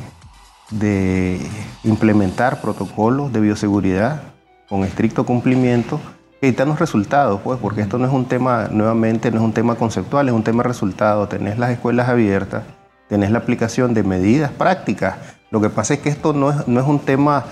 de 0.72 1.40
implementar 1.84 2.62
protocolos 2.62 3.32
de 3.32 3.40
bioseguridad 3.40 4.22
con 4.70 4.84
estricto 4.84 5.26
cumplimiento 5.26 6.00
los 6.42 6.80
resultados, 6.80 7.42
pues, 7.44 7.60
porque 7.60 7.82
esto 7.82 7.98
no 7.98 8.08
es 8.08 8.14
un 8.14 8.26
tema, 8.26 8.68
nuevamente, 8.72 9.32
no 9.32 9.38
es 9.38 9.44
un 9.44 9.54
tema 9.54 9.76
conceptual, 9.76 10.28
es 10.28 10.34
un 10.34 10.44
tema 10.44 10.64
de 10.64 10.70
resultados. 10.70 11.30
Tenés 11.30 11.58
las 11.58 11.72
escuelas 11.72 12.10
abiertas, 12.10 12.64
tenés 13.10 13.32
la 13.32 13.40
aplicación 13.40 13.94
de 13.94 14.04
medidas 14.04 14.52
prácticas. 14.52 15.18
Lo 15.52 15.62
que 15.62 15.70
pasa 15.70 15.96
es 15.96 16.00
que 16.02 16.10
esto 16.10 16.34
no 16.34 16.52
es, 16.52 16.68
no 16.68 16.80
es 16.80 16.88
un 16.88 17.00
tema 17.00 17.46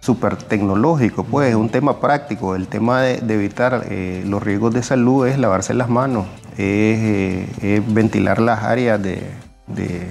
súper 0.00 0.36
tecnológico, 0.36 1.24
pues 1.24 1.50
es 1.50 1.56
un 1.56 1.70
tema 1.70 2.00
práctico. 2.00 2.54
El 2.54 2.68
tema 2.68 3.02
de, 3.02 3.34
evitar 3.34 3.84
eh, 3.90 4.22
los 4.26 4.42
riesgos 4.42 4.72
de 4.72 4.82
salud 4.82 5.26
es 5.26 5.38
lavarse 5.38 5.74
las 5.74 5.88
manos, 5.88 6.26
es 6.52 6.58
eh, 6.60 7.82
ventilar 7.88 8.40
las 8.40 8.62
áreas 8.62 9.02
de, 9.02 9.22
de, 9.68 10.08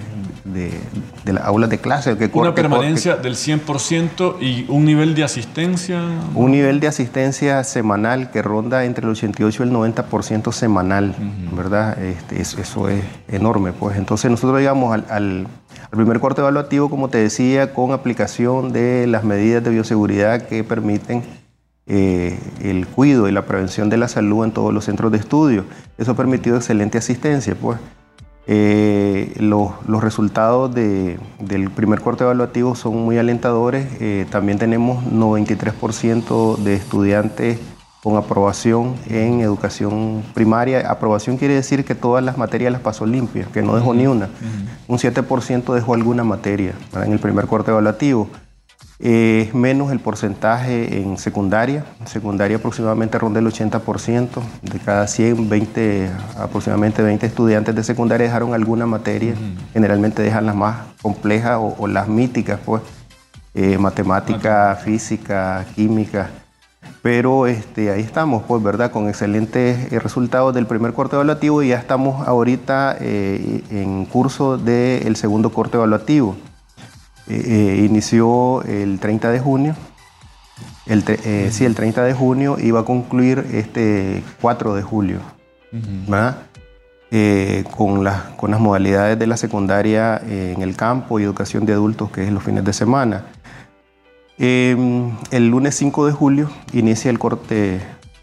de, 1.24 1.34
las 1.34 1.44
aulas 1.44 1.70
de 1.70 1.80
clase. 1.80 2.18
Que 2.18 2.30
Una 2.34 2.56
permanencia 2.56 3.16
del 3.16 3.36
100% 3.36 4.42
y 4.42 4.66
un 4.70 4.86
nivel 4.86 5.16
de 5.16 5.24
asistencia. 5.24 6.02
Un 6.36 6.52
nivel 6.52 6.80
de 6.80 6.88
asistencia 6.88 7.64
semanal 7.64 8.32
que 8.32 8.42
ronda 8.42 8.86
entre 8.86 9.06
el 9.06 9.12
88 9.12 9.64
y 9.64 9.68
el 9.68 9.74
90% 9.74 10.52
semanal, 10.52 11.16
¿verdad? 11.56 12.02
Este, 12.02 12.42
eso, 12.42 12.90
es 12.90 13.04
enorme. 13.28 13.74
Pues 13.74 13.98
entonces 13.98 14.30
nosotros 14.32 14.60
llegamos 14.60 14.94
al, 14.94 15.06
al, 15.10 15.48
primer 15.92 16.20
corte 16.20 16.42
evaluativo, 16.42 16.90
como 16.90 17.10
te 17.10 17.18
decía, 17.18 17.74
con 17.74 17.92
aplicación 17.92 18.72
de 18.72 19.08
las 19.08 19.24
medidas 19.24 19.64
de 19.64 19.70
bioseguridad 19.72 20.44
que 20.44 20.64
permiten 20.64 21.24
eh, 21.88 22.38
el 22.62 22.86
cuidado 22.86 23.30
y 23.30 23.32
la 23.32 23.46
prevención 23.46 23.90
de 23.90 23.98
la 23.98 24.08
salud 24.10 24.44
en 24.44 24.52
todos 24.52 24.74
los 24.74 24.86
centros 24.86 25.12
de 25.12 25.18
estudio. 25.18 25.66
Eso 25.98 26.12
ha 26.12 26.16
permitido 26.16 26.58
excelente 26.58 26.98
asistencia, 26.98 27.56
pues. 27.56 27.80
Eh, 28.50 29.34
los, 29.40 29.72
resultados 30.02 30.74
del 30.74 31.70
primer 31.76 32.00
corte 32.00 32.24
evaluativo 32.24 32.76
son 32.76 32.98
muy 32.98 33.18
alentadores. 33.18 33.88
Eh, 34.00 34.26
también 34.30 34.58
tenemos 34.58 35.04
93% 35.06 36.58
de 36.58 36.76
estudiantes 36.76 37.60
con 38.02 38.16
aprobación 38.16 38.96
en 39.10 39.42
educación 39.42 40.24
primaria. 40.34 40.90
Aprobación 40.90 41.36
quiere 41.36 41.56
decir 41.56 41.84
que 41.84 41.94
todas 41.94 42.24
las 42.24 42.38
materias 42.38 42.72
las 42.72 42.82
pasó 42.82 43.06
limpias, 43.06 43.50
que 43.50 43.62
no 43.62 43.76
dejó 43.76 43.94
ni 43.94 44.08
una. 44.08 44.30
Un 44.88 44.98
7% 44.98 45.74
dejó 45.74 45.94
alguna 45.94 46.24
materia 46.24 46.74
en 47.04 47.12
el 47.12 47.20
primer 47.20 47.48
corte 47.48 47.72
evaluativo. 47.72 48.30
Es 49.00 49.54
menos 49.54 49.92
el 49.92 50.00
porcentaje 50.00 51.02
en 51.02 51.20
secundaria. 51.20 51.86
En 52.00 52.08
secundaria 52.08 52.58
aproximadamente 52.58 53.20
ronda 53.20 53.40
el 53.40 53.46
80%. 53.46 54.30
De 54.64 54.80
cada 54.80 55.06
100, 55.06 55.48
20, 55.48 56.10
aproximadamente 56.40 57.04
20 57.04 57.26
estudiantes 57.28 57.76
de 57.76 57.84
secundaria 57.84 58.26
dejaron 58.26 58.56
alguna 58.56 58.88
materia. 58.88 59.36
Generalmente 59.74 60.24
dejan 60.24 60.48
las 60.48 60.56
más 60.56 60.78
complejas 61.02 61.60
o, 61.62 61.88
las 61.88 62.08
míticas, 62.08 62.60
pues. 62.66 62.82
Eh, 63.54 63.78
matemática, 63.78 64.76
física, 64.84 65.66
química. 65.76 66.30
Pero 67.04 67.46
este, 67.48 67.92
ahí 67.92 68.02
estamos, 68.02 68.44
pues, 68.48 68.64
¿verdad? 68.64 68.92
Con 68.92 69.10
excelentes 69.10 69.92
eh, 69.92 70.00
resultados 70.00 70.56
del 70.56 70.66
primer 70.66 70.94
corte 70.94 71.16
evaluativo 71.16 71.62
y 71.62 71.70
ya 71.70 71.78
estamos 71.78 72.28
ahorita 72.28 72.98
eh, 73.00 73.64
en 73.70 74.06
curso 74.06 74.58
del 74.58 75.16
segundo 75.16 75.52
corte 75.52 75.78
evaluativo. 75.78 76.36
Eh, 77.30 77.86
inició 77.86 78.62
el 78.64 79.00
30 79.00 79.32
de 79.32 79.40
junio. 79.40 79.76
El, 80.86 81.04
eh, 81.08 81.50
sí, 81.52 81.66
el 81.66 81.76
30 81.76 82.04
de 82.04 82.14
junio 82.14 82.58
iba 82.60 82.82
a 82.82 82.86
concluir 82.86 83.46
este 83.52 84.24
4 84.42 84.74
de 84.74 84.82
julio, 84.82 85.20
eh, 87.12 87.66
con, 87.76 88.06
las, 88.06 88.22
con 88.38 88.52
las 88.52 88.62
modalidades 88.62 89.20
de 89.20 89.28
la 89.28 89.36
secundaria 89.36 90.22
en 90.26 90.62
el 90.62 90.78
campo 90.78 91.20
y 91.20 91.24
educación 91.24 91.66
de 91.66 91.74
adultos, 91.74 92.10
que 92.12 92.24
es 92.24 92.32
los 92.32 92.42
fines 92.42 92.64
de 92.64 92.72
semana. 92.72 93.26
Em, 94.38 95.12
el 95.32 95.50
lunes 95.50 95.76
5 95.76 96.06
de 96.06 96.14
julio 96.14 96.50
inicia 96.72 97.12
el 97.12 97.20
corte, 97.20 97.82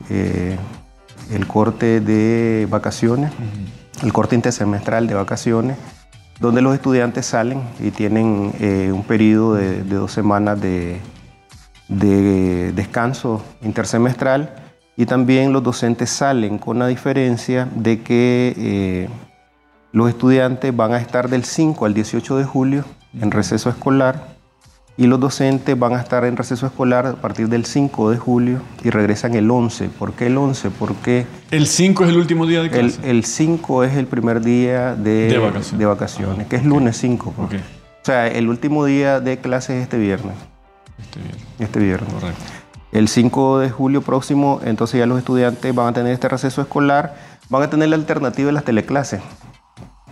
el 0.09 1.47
corte 1.47 2.01
de 2.01 2.67
vacaciones, 2.71 3.31
el 4.03 4.13
corte 4.15 4.35
intersemestral 4.35 5.07
de 5.07 5.15
vacaciones 5.15 5.77
donde 6.41 6.63
los 6.63 6.75
estudiantes 6.75 7.27
salen 7.27 7.63
y 7.81 7.91
tienen 7.91 8.53
eh, 8.61 8.91
un 8.93 9.05
periodo 9.05 9.55
de, 9.55 9.83
dos 9.85 10.13
semanas 10.13 10.61
de, 10.61 11.01
descanso 11.89 13.43
intersemestral. 13.63 14.55
Y 14.97 15.07
también 15.07 15.53
los 15.53 15.63
docentes 15.63 16.11
salen 16.11 16.59
con 16.59 16.79
la 16.79 16.87
diferencia 16.87 17.69
de 17.75 18.03
que 18.03 18.55
eh, 18.57 19.09
los 19.93 20.09
estudiantes 20.09 20.75
van 20.75 20.93
a 20.93 20.99
estar 20.99 21.29
del 21.29 21.45
5 21.45 21.85
al 21.87 21.95
18 21.95 22.37
de 22.39 22.45
julio 22.45 22.85
en 23.21 23.31
receso 23.31 23.71
escolar 23.71 24.34
y 24.97 25.07
los 25.07 25.19
docentes 25.19 25.77
van 25.79 25.95
a 25.95 26.01
estar 26.01 26.25
en 26.25 26.37
receso 26.37 26.67
escolar 26.67 27.07
a 27.07 27.13
partir 27.15 27.49
del 27.49 27.65
5 27.65 28.11
de 28.11 28.19
julio 28.19 28.61
y 28.85 28.91
regresan 28.91 29.35
el 29.35 29.51
11. 29.51 29.89
¿Por 29.89 30.13
qué 30.13 30.27
el 30.27 30.37
11? 30.37 30.71
Porque... 30.71 31.27
¿El 31.51 31.67
5 31.67 32.05
es 32.05 32.11
el 32.11 32.17
último 32.17 32.47
día 32.47 32.63
de 32.63 32.71
clase? 32.71 33.11
El, 33.11 33.25
5 33.25 33.85
es 33.85 33.97
el 33.97 34.07
primer 34.07 34.41
día 34.41 34.95
de, 34.95 35.37
vacaciones, 35.85 36.47
que 36.47 36.57
es 36.57 36.65
lunes 36.65 36.97
5. 36.99 37.35
Pues. 37.37 37.61
O 37.61 38.05
sea, 38.05 38.29
el 38.29 38.49
último 38.49 38.85
día 38.85 39.21
de 39.21 39.39
clase 39.39 39.77
es 39.77 39.83
este 39.83 39.99
viernes. 39.99 40.37
Este 40.99 41.19
viernes. 41.19 41.45
Este 41.59 41.79
viernes. 41.81 42.13
Correcto. 42.13 42.43
El 42.93 43.09
5 43.09 43.59
de 43.59 43.71
julio 43.71 44.03
próximo, 44.03 44.61
entonces 44.65 45.01
ya 45.01 45.07
los 45.07 45.19
estudiantes 45.19 45.75
van 45.75 45.89
a 45.89 45.93
tener 45.93 46.13
este 46.13 46.29
receso 46.29 46.63
escolar, 46.63 47.17
van 47.49 47.65
a 47.65 47.71
tener 47.71 47.89
la 47.89 47.97
alternativa 47.97 48.47
de 48.47 48.53
las 48.53 48.63
teleclases. 48.63 49.21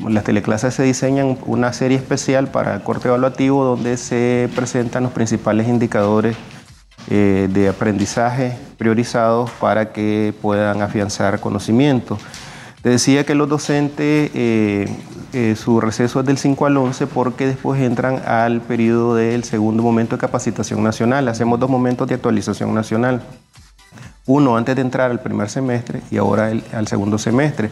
Las 0.09 0.25
teleclases 0.25 0.75
se 0.75 0.83
diseñan 0.83 1.39
una 1.47 1.73
serie 1.73 1.97
especial 1.97 2.49
para 2.49 2.75
el 2.75 2.83
corte 2.83 3.09
evaluativo 3.09 3.65
donde 3.65 3.97
se 3.97 4.49
presentan 4.55 5.05
los 5.05 5.13
principales 5.13 5.69
indicadores 5.69 6.37
eh, 7.09 7.49
de 7.53 7.69
aprendizaje 7.69 8.57
priorizados 8.79 9.51
para 9.53 9.93
que 9.93 10.35
puedan 10.41 10.83
afianzar 10.83 11.41
conocimiento. 11.41 12.19
Te 12.83 12.89
decía 12.89 13.25
que 13.25 13.37
los 13.37 13.49
docentes, 13.49 14.31
eh, 14.35 14.89
eh, 15.33 15.55
su 15.57 15.81
receso 15.81 16.21
es 16.21 16.27
del 16.27 16.37
5 16.37 16.67
al 16.67 16.77
11 16.77 17.07
porque 17.07 17.47
después 17.47 17.81
entran 17.81 18.23
al 18.27 18.61
periodo 18.61 19.15
del 19.15 19.45
segundo 19.45 19.85
momento 19.85 20.17
de 20.17 20.21
capacitación 20.21 20.83
nacional. 20.83 21.29
Hacemos 21.29 21.61
dos 21.61 21.71
momentos 21.71 22.09
de 22.09 22.17
actualización 22.17 22.75
nacional. 22.75 23.23
Uno 24.27 24.57
antes 24.57 24.75
de 24.75 24.83
entrar 24.83 25.13
al 25.13 25.21
primer 25.21 25.49
semestre 25.49 26.03
y 26.11 26.17
ahora 26.17 26.51
al 26.73 26.89
segundo 26.89 27.19
semestre. 27.19 27.71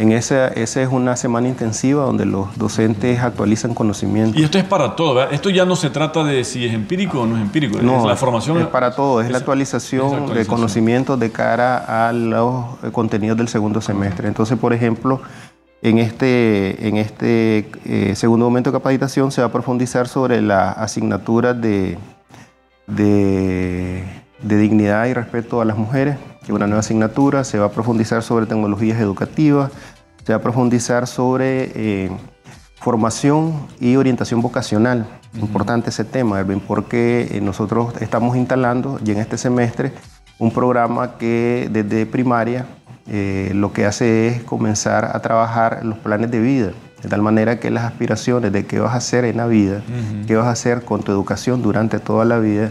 En 0.00 0.12
esa, 0.12 0.48
esa 0.48 0.80
es 0.80 0.88
una 0.88 1.14
semana 1.14 1.46
intensiva 1.46 2.04
donde 2.04 2.24
los 2.24 2.56
docentes 2.56 3.20
actualizan 3.20 3.74
conocimientos. 3.74 4.40
Y 4.40 4.44
esto 4.44 4.56
es 4.56 4.64
para 4.64 4.96
todo, 4.96 5.16
¿verdad? 5.16 5.34
Esto 5.34 5.50
ya 5.50 5.66
no 5.66 5.76
se 5.76 5.90
trata 5.90 6.24
de 6.24 6.42
si 6.44 6.64
es 6.64 6.72
empírico 6.72 7.20
o 7.20 7.26
no 7.26 7.36
es 7.36 7.42
empírico. 7.42 7.82
No, 7.82 7.98
es 7.98 8.04
la 8.06 8.16
formación. 8.16 8.56
Es 8.56 8.66
para 8.68 8.94
todo, 8.96 9.20
es, 9.20 9.30
la 9.30 9.36
actualización, 9.36 10.32
de 10.32 10.46
conocimientos 10.46 11.20
de 11.20 11.30
cara 11.30 12.08
a 12.08 12.14
los 12.14 12.78
contenidos 12.92 13.36
del 13.36 13.48
segundo 13.48 13.82
semestre. 13.82 14.26
Entonces, 14.26 14.58
por 14.58 14.72
ejemplo, 14.72 15.20
en 15.82 15.98
este, 15.98 16.88
en 16.88 16.96
este 16.96 17.68
eh, 17.84 18.14
segundo 18.16 18.46
momento 18.46 18.70
de 18.70 18.78
capacitación 18.78 19.30
se 19.30 19.42
va 19.42 19.48
a 19.48 19.52
profundizar 19.52 20.08
sobre 20.08 20.40
la 20.40 20.70
asignatura 20.70 21.52
de, 21.52 21.98
de, 22.86 24.02
de 24.40 24.56
dignidad 24.56 25.04
y 25.08 25.12
respeto 25.12 25.60
a 25.60 25.66
las 25.66 25.76
mujeres 25.76 26.16
que 26.44 26.52
una 26.52 26.66
nueva 26.66 26.80
asignatura, 26.80 27.44
se 27.44 27.58
va 27.58 27.66
a 27.66 27.70
profundizar 27.70 28.22
sobre 28.22 28.46
tecnologías 28.46 28.98
educativas, 29.00 29.70
se 30.24 30.32
va 30.32 30.38
a 30.38 30.42
profundizar 30.42 31.06
sobre 31.06 31.72
eh, 31.74 32.10
formación 32.76 33.66
y 33.78 33.96
orientación 33.96 34.40
vocacional. 34.40 35.06
Importante 35.34 35.90
ese 35.90 36.04
tema, 36.04 36.40
Erwin, 36.40 36.60
porque 36.60 37.28
eh, 37.30 37.40
nosotros 37.40 37.94
estamos 38.00 38.36
instalando 38.36 38.98
ya 39.02 39.12
en 39.12 39.20
este 39.20 39.38
semestre 39.38 39.92
un 40.38 40.50
programa 40.50 41.18
que 41.18 41.68
desde 41.70 42.06
primaria 42.06 42.66
eh, 43.06 43.52
lo 43.54 43.72
que 43.72 43.86
hace 43.86 44.28
es 44.28 44.42
comenzar 44.42 45.04
a 45.04 45.20
trabajar 45.20 45.84
los 45.84 45.98
planes 45.98 46.30
de 46.30 46.40
vida, 46.40 46.72
de 47.02 47.08
tal 47.08 47.22
manera 47.22 47.60
que 47.60 47.70
las 47.70 47.84
aspiraciones 47.84 48.52
de 48.52 48.66
qué 48.66 48.80
vas 48.80 48.94
a 48.94 48.96
hacer 48.96 49.24
en 49.24 49.36
la 49.36 49.46
vida, 49.46 49.82
qué 50.26 50.36
vas 50.36 50.46
a 50.46 50.50
hacer 50.50 50.84
con 50.84 51.02
tu 51.02 51.12
educación 51.12 51.62
durante 51.62 51.98
toda 51.98 52.24
la 52.24 52.38
vida, 52.38 52.70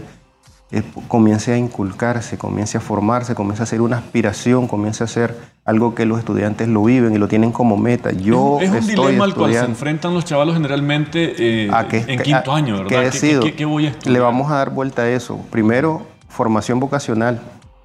comience 1.08 1.52
a 1.52 1.58
inculcarse, 1.58 2.38
comience 2.38 2.78
a 2.78 2.80
formarse, 2.80 3.34
comience 3.34 3.62
a 3.62 3.66
ser 3.66 3.80
una 3.80 3.96
aspiración, 3.96 4.68
comience 4.68 5.02
a 5.02 5.08
ser 5.08 5.36
algo 5.64 5.94
que 5.94 6.06
los 6.06 6.18
estudiantes 6.18 6.68
lo 6.68 6.84
viven 6.84 7.14
y 7.14 7.18
lo 7.18 7.26
tienen 7.26 7.50
como 7.50 7.76
meta. 7.76 8.12
Yo 8.12 8.58
es, 8.60 8.70
un 8.70 8.86
dilema 8.86 9.24
al 9.24 9.34
cual 9.34 9.52
se 9.52 9.64
enfrentan 9.64 10.14
los 10.14 10.24
chavalos 10.24 10.54
generalmente 10.54 11.66
eh, 11.66 11.70
en 11.92 12.22
quinto 12.22 12.52
año, 12.52 12.84
¿verdad? 12.84 13.12
¿Qué, 13.56 13.64
voy 13.64 13.86
a 13.86 13.90
estudiar? 13.90 14.12
Le 14.12 14.20
vamos 14.20 14.50
a 14.50 14.56
dar 14.56 14.70
vuelta 14.70 15.02
a 15.02 15.08
eso. 15.08 15.40
Primero, 15.50 16.06
formación 16.28 16.78
vocacional, 16.78 17.40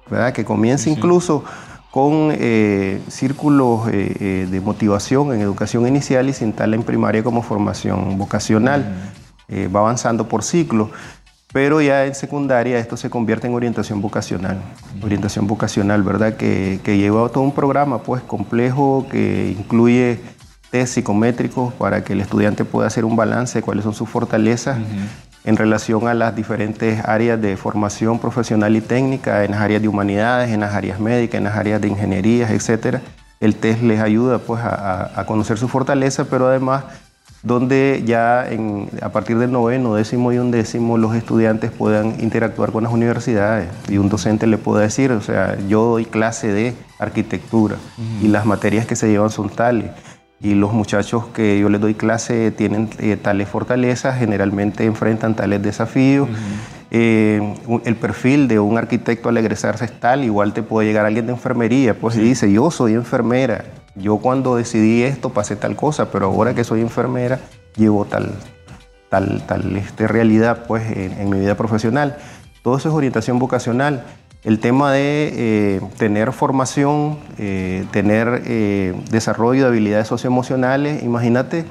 ¿verdad? 0.08 0.32
Que 0.32 0.44
comience 0.44 0.88
incluso 0.88 1.44
con 1.90 2.30
eh, 2.32 3.00
círculos 3.08 3.88
eh, 3.92 4.46
de 4.48 4.60
motivación 4.60 5.32
en 5.32 5.40
educación 5.40 5.88
inicial 5.88 6.28
y 6.28 6.32
se 6.32 6.44
instala 6.44 6.76
en 6.76 6.84
primaria 6.84 7.24
como 7.24 7.42
formación 7.42 8.16
vocacional. 8.16 9.12
va 9.74 9.80
avanzando 9.80 10.28
por 10.28 10.44
ciclos. 10.44 10.90
Pero 11.56 11.80
ya 11.80 12.04
en 12.04 12.14
secundaria 12.14 12.78
esto 12.78 12.98
se 12.98 13.08
convierte 13.08 13.46
en 13.46 13.54
orientación 13.54 14.02
vocacional. 14.02 14.58
Orientación 15.02 15.46
vocacional, 15.46 16.02
¿verdad? 16.02 16.36
Que, 16.36 16.80
que 16.84 16.98
lleva 16.98 17.30
todo 17.30 17.44
un 17.44 17.54
programa 17.54 18.02
pues 18.02 18.22
complejo 18.22 19.06
que 19.10 19.56
incluye 19.58 20.20
test 20.70 20.92
psicométricos 20.92 21.72
para 21.72 22.04
que 22.04 22.12
el 22.12 22.20
estudiante 22.20 22.66
pueda 22.66 22.88
hacer 22.88 23.06
un 23.06 23.16
balance 23.16 23.60
de 23.60 23.62
cuáles 23.62 23.84
son 23.84 23.94
sus 23.94 24.06
fortalezas 24.06 24.76
en 25.44 25.56
relación 25.56 26.06
a 26.08 26.12
las 26.12 26.36
diferentes 26.36 27.02
áreas 27.02 27.40
de 27.40 27.56
formación 27.56 28.18
profesional 28.18 28.76
y 28.76 28.82
técnica, 28.82 29.42
en 29.42 29.52
las 29.52 29.60
áreas 29.62 29.80
de 29.80 29.88
humanidades, 29.88 30.50
en 30.50 30.60
las 30.60 30.74
áreas 30.74 31.00
médicas, 31.00 31.38
en 31.38 31.44
las 31.44 31.56
áreas 31.56 31.80
de 31.80 31.88
ingenierías, 31.88 32.50
etc. 32.50 32.98
El 33.40 33.56
test 33.56 33.80
les 33.80 34.02
ayuda 34.02 34.40
pues 34.40 34.62
a, 34.62 35.18
a 35.18 35.24
conocer 35.24 35.56
su 35.56 35.68
fortaleza, 35.68 36.26
pero 36.28 36.48
además 36.48 36.84
donde 37.42 38.02
ya 38.04 38.48
a 39.02 39.08
partir 39.10 39.38
del 39.38 39.52
noveno, 39.52 39.94
décimo 39.94 40.32
y 40.32 40.38
undécimo 40.38 40.98
los 40.98 41.14
estudiantes 41.14 41.70
puedan 41.70 42.20
interactuar 42.20 42.72
con 42.72 42.82
las 42.82 42.92
universidades 42.92 43.68
y 43.88 43.98
un 43.98 44.08
docente 44.08 44.46
le 44.46 44.58
pueda 44.58 44.82
decir, 44.82 45.12
o 45.12 45.20
sea, 45.20 45.56
yo 45.68 45.84
doy 45.84 46.06
clase 46.06 46.48
de 46.48 46.74
arquitectura 46.98 47.76
y 48.22 48.28
las 48.28 48.46
materias 48.46 48.86
que 48.86 48.96
se 48.96 49.08
llevan 49.08 49.30
son 49.30 49.50
tales. 49.50 49.90
Y 50.38 50.54
los 50.54 50.72
muchachos 50.72 51.26
que 51.28 51.58
yo 51.58 51.70
les 51.70 51.80
doy 51.80 51.94
clase 51.94 52.50
tienen 52.50 52.90
eh, 52.98 53.16
tales 53.16 53.48
fortalezas, 53.48 54.18
generalmente 54.18 54.84
enfrentan 54.84 55.34
tales 55.34 55.62
desafíos. 55.62 56.28
Eh, 56.90 57.54
el 57.84 57.96
perfil 57.96 58.46
de 58.46 58.60
un 58.60 58.76
arquitecto 58.76 59.28
al 59.28 59.36
egresarse 59.38 59.86
es 59.86 59.98
tal, 59.98 60.24
igual 60.24 60.52
te 60.52 60.62
puede 60.62 60.86
llegar 60.86 61.06
alguien 61.06 61.26
de 61.26 61.32
enfermería, 61.32 61.94
pues 61.94 62.16
y 62.16 62.20
dice, 62.20 62.52
yo 62.52 62.70
soy 62.70 62.94
enfermera, 62.94 63.64
yo 63.96 64.18
cuando 64.18 64.56
decidí 64.56 65.02
esto 65.02 65.30
pasé 65.30 65.56
tal 65.56 65.74
cosa, 65.74 66.10
pero 66.10 66.26
ahora 66.26 66.54
que 66.54 66.64
soy 66.64 66.82
enfermera 66.82 67.40
llevo 67.76 68.04
tal, 68.04 68.32
tal, 69.08 69.42
tal 69.46 69.76
este, 69.76 70.06
realidad 70.06 70.64
pues, 70.66 70.84
en, 70.94 71.28
mi 71.30 71.40
vida 71.40 71.56
profesional. 71.56 72.18
Todo 72.62 72.76
eso 72.76 72.88
es 72.88 72.94
orientación 72.94 73.38
vocacional. 73.38 74.04
El 74.44 74.60
tema 74.60 74.92
de 74.92 75.32
eh, 75.34 75.80
tener 75.96 76.32
formación, 76.32 77.18
eh, 77.38 77.84
tener 77.90 78.42
eh, 78.44 78.94
desarrollo 79.10 79.62
de 79.62 79.68
habilidades 79.68 80.06
socioemocionales, 80.08 81.02
imagínate 81.02 81.64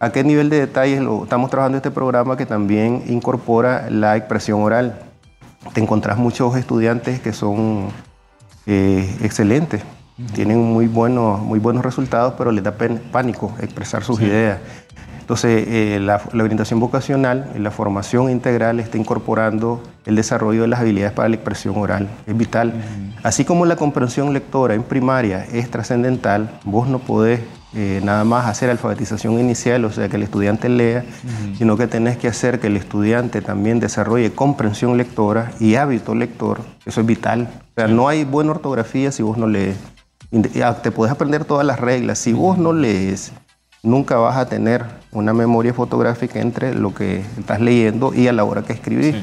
a 0.00 0.10
qué 0.10 0.24
nivel 0.24 0.50
de 0.50 0.60
detalles 0.60 1.00
lo, 1.00 1.24
estamos 1.24 1.50
trabajando 1.50 1.76
este 1.76 1.90
programa 1.90 2.36
que 2.36 2.46
también 2.46 3.04
incorpora 3.06 3.88
la 3.90 4.16
expresión 4.16 4.62
oral. 4.62 4.98
Te 5.72 5.80
encontrás 5.80 6.18
muchos 6.18 6.56
estudiantes 6.56 7.20
que 7.20 7.32
son 7.32 7.88
excelentes, 8.66 9.82
tienen 10.34 10.58
muy 10.62 10.86
buenos, 10.86 11.40
muy 11.40 11.58
buenos 11.58 11.84
resultados, 11.84 12.34
pero 12.38 12.50
les 12.50 12.64
da 12.64 12.74
pánico 13.12 13.54
expresar 13.60 14.02
sus 14.02 14.20
ideas. 14.20 14.58
Entonces, 15.20 15.64
eh, 15.66 15.98
la, 16.00 16.22
orientación 16.32 16.78
vocacional, 16.78 17.50
la 17.58 17.72
formación 17.72 18.30
integral 18.30 18.78
está 18.78 18.96
incorporando 18.96 19.82
el 20.04 20.14
desarrollo 20.14 20.62
de 20.62 20.68
las 20.68 20.78
habilidades 20.78 21.12
para 21.12 21.28
la 21.28 21.34
expresión 21.34 21.76
oral. 21.76 22.08
Es 22.28 22.36
vital. 22.36 22.72
Así 23.24 23.44
como 23.44 23.66
la 23.66 23.74
comprensión 23.74 24.32
lectora 24.32 24.74
en 24.74 24.84
primaria 24.84 25.44
es 25.52 25.68
trascendental, 25.68 26.60
vos 26.64 26.86
no 26.86 27.00
podés 27.00 27.40
eh, 27.74 28.00
nada 28.04 28.22
más 28.22 28.46
hacer 28.46 28.70
alfabetización 28.70 29.40
inicial, 29.40 29.84
o 29.84 29.90
sea, 29.90 30.08
que 30.08 30.14
el 30.14 30.22
estudiante 30.22 30.68
lea, 30.68 31.04
sino 31.58 31.76
que 31.76 31.88
tenés 31.88 32.16
que 32.16 32.28
hacer 32.28 32.60
que 32.60 32.68
el 32.68 32.76
estudiante 32.76 33.42
también 33.42 33.80
desarrolle 33.80 34.30
comprensión 34.30 34.96
lectora 34.96 35.50
y 35.58 35.74
hábito 35.74 36.14
lector. 36.14 36.60
Eso 36.86 37.00
es 37.00 37.06
vital. 37.06 37.48
O 37.72 37.74
sea, 37.74 37.88
no 37.88 38.06
hay 38.06 38.24
buena 38.24 38.52
ortografía 38.52 39.10
si 39.10 39.24
vos 39.24 39.36
no 39.36 39.48
lees. 39.48 39.76
Ah, 40.62 40.74
te 40.82 40.90
puedes 40.90 41.12
aprender 41.12 41.44
todas 41.44 41.66
las 41.66 41.80
reglas. 41.80 42.18
Si 42.18 42.32
vos 42.32 42.58
no 42.58 42.72
lees, 42.72 43.32
nunca 43.82 44.16
vas 44.16 44.36
a 44.36 44.46
tener 44.46 44.84
una 45.12 45.32
memoria 45.32 45.72
fotográfica 45.72 46.40
entre 46.40 46.74
lo 46.74 46.94
que 46.94 47.24
estás 47.38 47.60
leyendo 47.60 48.12
y 48.12 48.28
a 48.28 48.32
la 48.32 48.44
hora 48.44 48.62
que 48.62 48.72
escribís. 48.72 49.14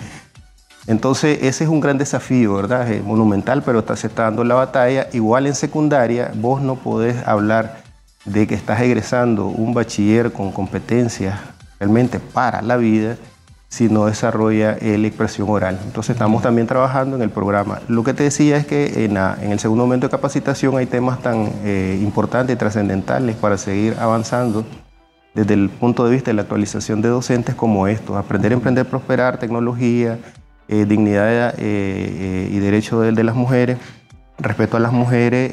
Entonces, 0.87 1.39
ese 1.41 1.63
es 1.63 1.69
un 1.69 1.79
gran 1.79 1.97
desafío, 1.97 2.55
¿verdad? 2.55 2.89
Es 2.91 3.03
monumental, 3.03 3.63
pero 3.63 3.83
se 3.95 4.07
está 4.07 4.23
dando 4.23 4.43
la 4.43 4.55
batalla. 4.55 5.07
Igual 5.13 5.47
en 5.47 5.55
secundaria, 5.55 6.31
vos 6.35 6.61
no 6.61 6.75
podés 6.75 7.25
hablar 7.25 7.83
de 8.25 8.47
que 8.47 8.55
estás 8.55 8.81
egresando 8.81 9.47
un 9.47 9.73
bachiller 9.73 10.31
con 10.31 10.51
competencias 10.51 11.39
realmente 11.79 12.19
para 12.19 12.61
la 12.61 12.77
vida 12.77 13.17
si 13.73 13.89
no 13.89 14.05
desarrolla 14.05 14.77
la 14.79 15.07
expresión 15.07 15.49
oral. 15.49 15.79
Entonces 15.83 16.11
estamos 16.11 16.43
también 16.43 16.67
trabajando 16.67 17.15
en 17.15 17.23
el 17.23 17.31
programa. 17.31 17.81
Lo 17.87 18.03
que 18.03 18.13
te 18.13 18.21
decía 18.21 18.55
es 18.57 18.67
que 18.67 19.05
en, 19.05 19.17
el 19.17 19.57
segundo 19.57 19.85
momento 19.85 20.05
de 20.05 20.11
capacitación 20.11 20.77
hay 20.77 20.85
temas 20.85 21.23
tan 21.23 21.49
eh, 21.63 21.99
importantes 22.03 22.55
y 22.55 22.59
trascendentales 22.59 23.35
para 23.35 23.57
seguir 23.57 23.95
avanzando 23.99 24.63
desde 25.33 25.55
el 25.55 25.71
punto 25.71 26.05
de 26.05 26.11
vista 26.11 26.29
de 26.29 26.35
la 26.35 26.43
actualización 26.43 27.01
de 27.01 27.09
docentes 27.09 27.55
como 27.55 27.87
estos, 27.87 28.15
aprender, 28.15 28.51
emprender, 28.51 28.85
prosperar, 28.85 29.39
tecnología, 29.39 30.19
eh, 30.67 30.85
dignidad 30.85 31.55
eh, 31.57 32.49
y 32.51 32.59
derecho 32.59 33.01
de, 33.01 33.11
de, 33.11 33.23
las 33.23 33.33
mujeres, 33.33 33.79
respeto 34.37 34.77
a 34.77 34.81
las 34.81 34.91
mujeres, 34.91 35.51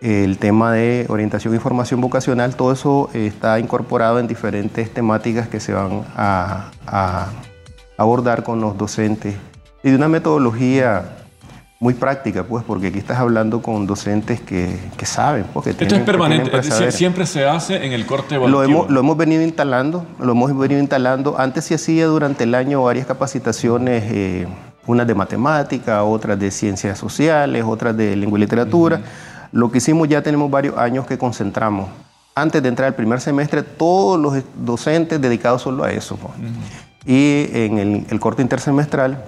el 0.00 0.38
tema 0.38 0.72
de 0.72 1.06
orientación 1.08 1.54
y 1.54 1.58
formación 1.58 2.00
vocacional, 2.00 2.54
todo 2.54 2.72
eso 2.72 3.10
está 3.14 3.58
incorporado 3.58 4.20
en 4.20 4.28
diferentes 4.28 4.92
temáticas 4.92 5.48
que 5.48 5.60
se 5.60 5.72
van 5.72 6.04
a, 6.16 6.70
abordar 7.96 8.44
con 8.44 8.60
los 8.60 8.78
docentes 8.78 9.34
y 9.82 9.90
de 9.90 9.96
una 9.96 10.06
metodología 10.06 11.16
muy 11.80 11.94
práctica, 11.94 12.44
pues, 12.44 12.64
porque 12.64 12.88
aquí 12.88 12.98
estás 12.98 13.18
hablando 13.18 13.60
con 13.60 13.86
docentes 13.86 14.40
que, 14.40 14.78
saben. 15.04 15.44
Porque 15.52 15.70
Esto 15.70 15.84
es 15.84 16.02
permanente, 16.02 16.50
siempre 16.92 17.26
se 17.26 17.44
hace 17.44 17.84
en 17.84 17.92
el 17.92 18.06
corte 18.06 18.36
evaluativo. 18.36 18.72
Lo 18.72 18.80
hemos, 18.80 18.90
lo 18.90 19.00
hemos 19.00 19.16
venido 19.16 19.42
instalando, 19.42 20.06
lo 20.20 20.32
hemos 20.32 20.56
venido 20.56 20.80
instalando. 20.80 21.36
Antes 21.38 21.64
se 21.64 21.74
hacía 21.74 22.06
durante 22.06 22.44
el 22.44 22.54
año 22.54 22.82
varias 22.82 23.06
capacitaciones, 23.06 24.04
eh, 24.12 24.46
unas 24.86 25.06
de 25.06 25.14
matemática, 25.14 26.02
otras 26.02 26.38
de 26.38 26.50
ciencias 26.50 26.98
sociales, 26.98 27.64
otras 27.66 27.96
de 27.96 28.16
lengua 28.16 28.38
y 28.38 28.42
literatura. 28.42 29.00
Lo 29.52 29.70
que 29.70 29.78
hicimos 29.78 30.08
ya 30.08 30.22
tenemos 30.22 30.50
varios 30.50 30.76
años 30.76 31.06
que 31.06 31.18
concentramos. 31.18 31.88
Antes 32.34 32.62
de 32.62 32.68
entrar 32.68 32.88
al 32.88 32.94
primer 32.94 33.20
semestre, 33.20 33.62
todos 33.62 34.18
los 34.18 34.42
docentes 34.64 35.20
dedicados 35.20 35.62
solo 35.62 35.84
a 35.84 35.90
eso. 35.90 36.18
Y 37.04 37.46
en 37.52 38.06
el, 38.08 38.20
corte 38.20 38.42
intersemestral, 38.42 39.24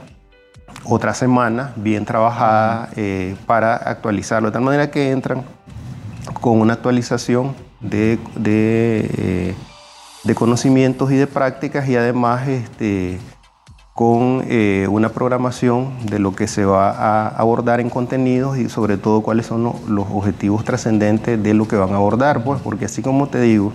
otra 0.84 1.14
semana 1.14 1.72
bien 1.76 2.04
trabajada 2.04 2.90
eh, 2.96 3.34
para 3.46 3.74
actualizarlo, 3.76 4.48
de 4.48 4.52
tal 4.52 4.62
manera 4.62 4.90
que 4.90 5.10
entran 5.10 5.44
con 6.40 6.60
una 6.60 6.74
actualización 6.74 7.54
de, 7.80 8.18
de, 8.36 9.54
eh, 10.26 10.34
conocimientos 10.34 11.10
y 11.10 11.16
de 11.16 11.26
prácticas 11.26 11.88
y 11.88 11.96
además 11.96 12.46
este, 12.46 13.18
con 13.94 14.44
eh, 14.48 14.86
una 14.90 15.10
programación 15.10 15.92
de 16.06 16.18
lo 16.18 16.34
que 16.34 16.46
se 16.46 16.64
va 16.64 16.90
a 16.90 17.28
abordar 17.28 17.80
en 17.80 17.90
contenidos 17.90 18.56
y 18.58 18.68
sobre 18.68 18.96
todo 18.96 19.20
cuáles 19.20 19.46
son 19.46 19.64
los 19.88 20.06
objetivos 20.10 20.64
trascendentes 20.64 21.42
de 21.42 21.54
lo 21.54 21.68
que 21.68 21.76
van 21.76 21.92
a 21.92 21.96
abordar, 21.96 22.44
pues, 22.44 22.60
porque 22.62 22.86
así 22.86 23.02
como 23.02 23.28
te 23.28 23.40
digo, 23.40 23.72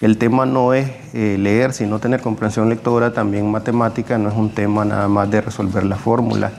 el 0.00 0.18
tema 0.18 0.44
no 0.44 0.74
es 0.74 0.90
eh, 1.14 1.36
leer, 1.38 1.72
sino 1.72 2.00
tener 2.00 2.20
comprensión 2.20 2.68
lectora, 2.68 3.12
también 3.12 3.50
matemática, 3.50 4.18
no 4.18 4.28
es 4.28 4.34
un 4.34 4.50
tema 4.50 4.84
nada 4.84 5.06
más 5.08 5.30
de 5.30 5.40
resolver 5.40 5.84
las 5.84 6.00
fórmulas, 6.00 6.52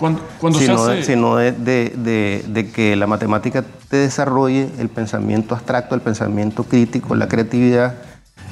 sino, 1.05 1.35
de, 1.35 2.71
que 2.73 2.95
la 2.95 3.07
matemática 3.07 3.63
te 3.89 3.97
desarrolle 3.97 4.69
el 4.79 4.89
pensamiento 4.89 5.53
abstracto, 5.53 5.95
el 5.95 6.01
pensamiento 6.01 6.63
crítico, 6.63 7.13
la 7.13 7.27
creatividad, 7.27 7.95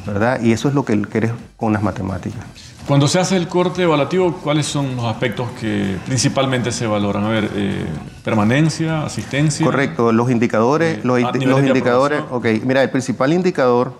¿verdad? 0.05 0.41
Y 0.41 0.51
eso 0.51 0.67
es 0.67 0.75
lo 0.75 0.83
que 0.83 1.01
quieres 1.01 1.31
con 1.55 1.71
las 1.73 1.81
matemáticas. 1.81 2.43
Cuando 2.87 3.07
se 3.07 3.17
hace 3.17 3.37
el 3.37 3.47
corte 3.47 3.83
evaluativo, 3.83 4.33
¿cuáles 4.43 4.65
son 4.65 4.97
los 4.97 5.05
aspectos 5.05 5.49
que 5.59 5.97
principalmente 6.05 6.69
se 6.71 6.85
valoran? 6.85 7.23
A 7.23 7.29
ver, 7.29 7.49
eh, 7.55 7.85
permanencia, 8.25 9.05
asistencia. 9.05 9.65
Correcto, 9.65 10.11
los 10.11 10.29
indicadores, 10.29 10.97
eh, 10.97 11.01
los, 11.03 11.19
indicadores, 11.63 12.21
ok, 12.29 12.45
mira, 12.65 12.83
el 12.83 12.89
principal 12.89 13.31
indicador 13.31 13.93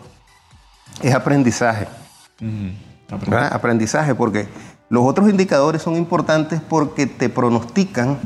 es 1.01 1.15
aprendizaje. 1.15 1.87
Aprendizaje, 3.51 4.15
porque 4.15 4.49
los 4.89 5.05
otros 5.05 5.29
indicadores 5.29 5.81
son 5.81 5.95
importantes 5.95 6.59
porque 6.59 7.07
te 7.07 7.29
pronostican 7.29 8.19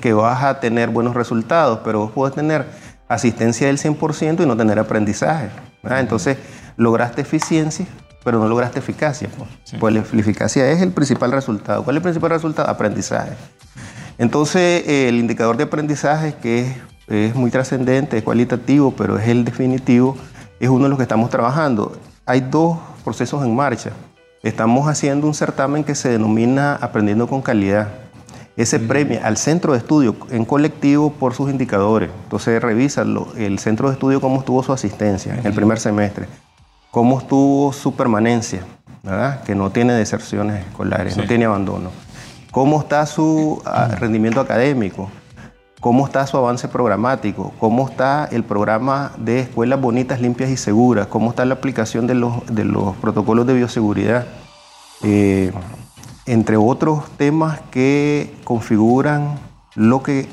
que 0.00 0.12
vas 0.12 0.44
a 0.44 0.60
tener 0.60 0.90
buenos 0.90 1.14
resultados, 1.16 1.80
pero 1.84 1.98
vos 1.98 2.12
puedes 2.12 2.36
tener 2.36 2.64
asistencia 3.08 3.66
del 3.66 3.78
100% 3.78 4.44
y 4.44 4.46
no 4.46 4.56
tener 4.56 4.78
aprendizaje. 4.78 5.50
Entonces, 5.82 6.38
lograste 6.76 7.22
eficiencia, 7.22 7.86
pero 8.24 8.38
no 8.38 8.48
lograste 8.48 8.78
eficacia. 8.78 9.28
Pues. 9.36 9.50
pues. 9.78 9.94
la 9.94 10.00
eficacia 10.00 10.70
es 10.70 10.82
el 10.82 10.92
principal 10.92 11.32
resultado. 11.32 11.82
¿Cuál 11.84 11.96
es 11.96 12.00
el 12.00 12.02
principal 12.02 12.30
resultado? 12.30 12.68
Aprendizaje. 12.68 13.32
Entonces, 14.18 14.84
el 14.86 15.16
indicador 15.16 15.56
de 15.56 15.64
aprendizaje, 15.64 16.34
que 16.34 16.76
es, 17.08 17.34
muy 17.34 17.50
trascendente, 17.50 18.18
es 18.18 18.22
cualitativo, 18.22 18.92
pero 18.92 19.18
es 19.18 19.28
el 19.28 19.44
definitivo, 19.44 20.16
es 20.60 20.68
uno 20.68 20.84
de 20.84 20.90
los 20.90 20.98
que 20.98 21.04
estamos 21.04 21.30
trabajando. 21.30 21.96
Hay 22.26 22.40
dos 22.40 22.78
procesos 23.02 23.44
en 23.44 23.54
marcha. 23.54 23.92
Estamos 24.42 24.88
haciendo 24.88 25.26
un 25.26 25.34
certamen 25.34 25.84
que 25.84 25.94
se 25.94 26.10
denomina 26.10 26.74
Aprendiendo 26.76 27.26
con 27.26 27.42
Calidad. 27.42 27.88
Ese 28.56 28.78
premia 28.78 29.24
al 29.24 29.38
centro 29.38 29.72
de 29.72 29.78
estudio 29.78 30.14
en 30.30 30.44
colectivo 30.44 31.12
por 31.12 31.32
sus 31.32 31.50
indicadores. 31.50 32.10
Entonces 32.24 32.60
revisa 32.60 33.02
el 33.36 33.58
centro 33.58 33.88
de 33.88 33.94
estudio 33.94 34.20
cómo 34.20 34.40
estuvo 34.40 34.62
su 34.62 34.72
asistencia 34.72 35.34
en 35.34 35.46
el 35.46 35.54
primer 35.54 35.80
semestre 35.80 36.26
cómo 36.90 37.18
estuvo 37.18 37.72
su 37.72 37.94
permanencia, 37.94 38.64
¿verdad? 39.02 39.42
que 39.44 39.54
no 39.54 39.70
tiene 39.70 39.92
deserciones 39.92 40.66
escolares, 40.66 41.16
no 41.16 41.24
tiene 41.24 41.44
abandono, 41.44 41.90
cómo 42.50 42.80
está 42.80 43.06
su 43.06 43.62
ah, 43.64 43.88
rendimiento 43.98 44.40
académico, 44.40 45.10
cómo 45.80 46.06
está 46.06 46.26
su 46.26 46.36
avance 46.36 46.68
programático, 46.68 47.52
cómo 47.58 47.88
está 47.88 48.28
el 48.30 48.44
programa 48.44 49.12
de 49.16 49.40
escuelas 49.40 49.80
bonitas, 49.80 50.20
limpias 50.20 50.50
y 50.50 50.56
seguras, 50.56 51.06
cómo 51.06 51.30
está 51.30 51.44
la 51.44 51.54
aplicación 51.54 52.06
de 52.06 52.14
los, 52.14 52.44
de 52.46 52.64
los 52.64 52.96
protocolos 52.96 53.46
de 53.46 53.54
bioseguridad, 53.54 54.26
eh, 55.02 55.52
entre 56.26 56.56
otros 56.56 57.08
temas 57.16 57.60
que 57.70 58.34
configuran 58.44 59.38
lo 59.74 60.02
que 60.02 60.28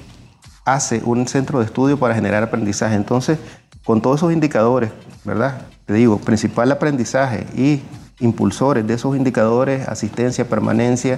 hace 0.65 1.01
un 1.05 1.27
centro 1.27 1.59
de 1.59 1.65
estudio 1.65 1.97
para 1.97 2.13
generar 2.13 2.43
aprendizaje. 2.43 2.95
Entonces, 2.95 3.39
con 3.85 4.01
todos 4.01 4.17
esos 4.17 4.33
indicadores, 4.33 4.91
¿verdad? 5.23 5.61
Te 5.88 5.93
digo, 5.93 6.19
principal 6.19 6.69
aprendizaje 6.69 7.47
y 7.56 7.82
impulsores 8.19 8.86
de 8.86 8.95
esos 8.95 9.15
indicadores, 9.15 9.88
asistencia, 9.88 10.47
permanencia, 10.47 11.17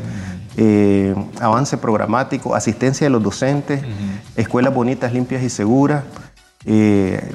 eh, 0.58 1.16
avance 1.42 1.76
programático, 1.78 2.54
asistencia 2.54 3.08
de 3.08 3.10
los 3.10 3.24
docentes, 3.24 3.82
escuelas 4.36 4.72
bonitas, 4.74 5.12
limpias 5.12 5.42
y 5.42 5.50
seguras, 5.50 6.04
eh, 6.66 7.34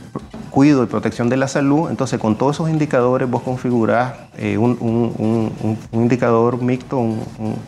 cuido 0.51 0.85
y 0.85 0.87
protección 0.87 1.29
de 1.29 1.37
la 1.37 1.49
salud. 1.49 1.91
Entonces, 1.91 2.21
con 2.21 2.39
todos 2.39 2.55
esos 2.55 2.71
indicadores 2.71 3.29
vos 3.29 3.43
configurás 3.43 4.15
eh, 4.37 4.57
un, 4.57 5.77
indicador 5.91 6.63
mixto 6.63 7.03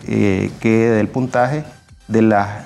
que 0.07 0.91
del 0.91 1.09
puntaje 1.09 1.65
de 2.09 2.23
las 2.23 2.65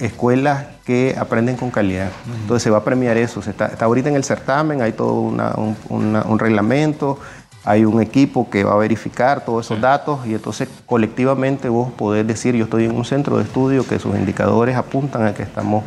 escuelas 0.00 0.64
que 0.84 1.14
aprenden 1.18 1.56
con 1.56 1.70
calidad. 1.70 2.10
Entonces 2.42 2.62
se 2.62 2.70
va 2.70 2.78
a 2.78 2.84
premiar 2.84 3.16
eso. 3.16 3.40
está, 3.40 3.72
ahorita 3.78 4.08
en 4.08 4.16
el 4.16 4.24
certamen, 4.24 4.82
hay 4.82 4.92
todo 4.92 5.20
un, 5.20 6.38
reglamento, 6.38 7.18
hay 7.64 7.84
un 7.84 8.02
equipo 8.02 8.50
que 8.50 8.64
va 8.64 8.72
a 8.72 8.76
verificar 8.76 9.44
todos 9.44 9.66
esos 9.66 9.80
datos 9.80 10.26
y 10.26 10.34
entonces 10.34 10.68
colectivamente 10.86 11.68
vos 11.68 11.92
podés 11.92 12.26
decir, 12.26 12.56
yo 12.56 12.64
estoy 12.64 12.86
en 12.86 12.96
un 12.96 13.04
centro 13.04 13.36
de 13.36 13.44
estudio 13.44 13.86
que 13.86 13.98
sus 13.98 14.16
indicadores 14.16 14.76
apuntan 14.76 15.26
a 15.26 15.34
que 15.34 15.42
estamos 15.42 15.84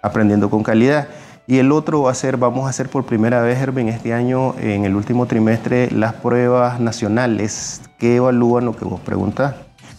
aprendiendo 0.00 0.50
con 0.50 0.62
calidad. 0.62 1.08
Y 1.46 1.58
el 1.58 1.72
otro 1.72 2.02
va 2.02 2.12
a 2.12 2.14
ser, 2.14 2.36
vamos 2.36 2.66
a 2.66 2.70
hacer 2.70 2.88
por 2.88 3.04
primera 3.04 3.40
vez, 3.42 3.58
Herben, 3.58 3.88
este 3.88 4.14
año, 4.14 4.54
en 4.58 4.84
el 4.84 4.94
último 4.94 5.26
trimestre, 5.26 5.90
las 5.90 6.14
pruebas 6.14 6.78
nacionales 6.78 7.82
que 7.98 8.16
evalúan 8.16 8.64
lo 8.64 8.76
que 8.76 8.84
vos 8.84 9.00
preguntás, 9.00 9.56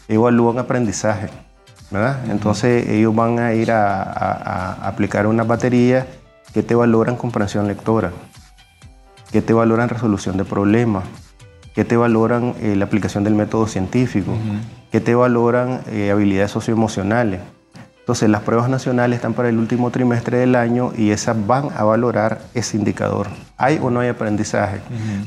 evalúan 0.07 0.57
aprendizaje. 0.57 1.29
Entonces 2.29 2.89
ellos 2.89 3.15
van 3.15 3.39
a 3.39 3.53
ir 3.53 3.71
a, 3.71 4.87
aplicar 4.87 5.27
una 5.27 5.43
batería 5.43 6.07
que 6.53 6.63
te 6.63 6.75
valoran 6.75 7.15
comprensión 7.15 7.67
lectora, 7.67 8.11
que 9.31 9.41
te 9.41 9.53
valoran 9.53 9.89
resolución 9.89 10.37
de 10.37 10.45
problemas, 10.45 11.03
que 11.75 11.85
te 11.85 11.97
valoran 11.97 12.55
eh, 12.61 12.75
la 12.75 12.85
aplicación 12.85 13.23
del 13.23 13.35
método 13.35 13.67
científico, 13.67 14.31
que 14.91 15.01
te 15.01 15.15
valoran 15.15 15.81
eh, 15.87 16.11
habilidades 16.11 16.51
socioemocionales. 16.51 17.41
Entonces 17.99 18.29
las 18.29 18.41
pruebas 18.41 18.69
nacionales 18.69 19.15
están 19.15 19.33
para 19.33 19.49
el 19.49 19.57
último 19.57 19.89
trimestre 19.89 20.37
del 20.37 20.55
año 20.55 20.91
y 20.97 21.11
esas 21.11 21.47
van 21.47 21.69
a 21.75 21.83
valorar 21.83 22.41
ese 22.53 22.75
indicador. 22.75 23.27
¿Hay 23.57 23.79
o 23.81 23.89
no 23.89 24.01
hay 24.01 24.09
aprendizaje? 24.09 24.81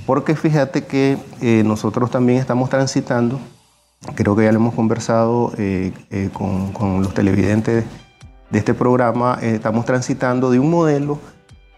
Porque 0.05 0.37
fíjate 0.37 0.85
que 0.85 1.16
eh, 1.40 1.62
nosotros 1.64 2.11
también 2.11 2.38
estamos 2.38 2.68
transitando 2.68 3.40
creo 4.14 4.37
que 4.37 4.44
ya 4.44 4.52
lo 4.52 4.59
hemos 4.59 4.74
conversado 4.74 5.52
eh, 5.59 5.92
eh, 6.11 6.30
con, 6.32 7.02
los 7.02 7.14
televidentes 7.14 7.85
de 8.50 8.59
este 8.59 8.74
programa, 8.74 9.38
eh, 9.42 9.56
estamos 9.56 9.85
transitando 9.85 10.50
de 10.50 10.59
un 10.59 10.70
modelo 10.70 11.18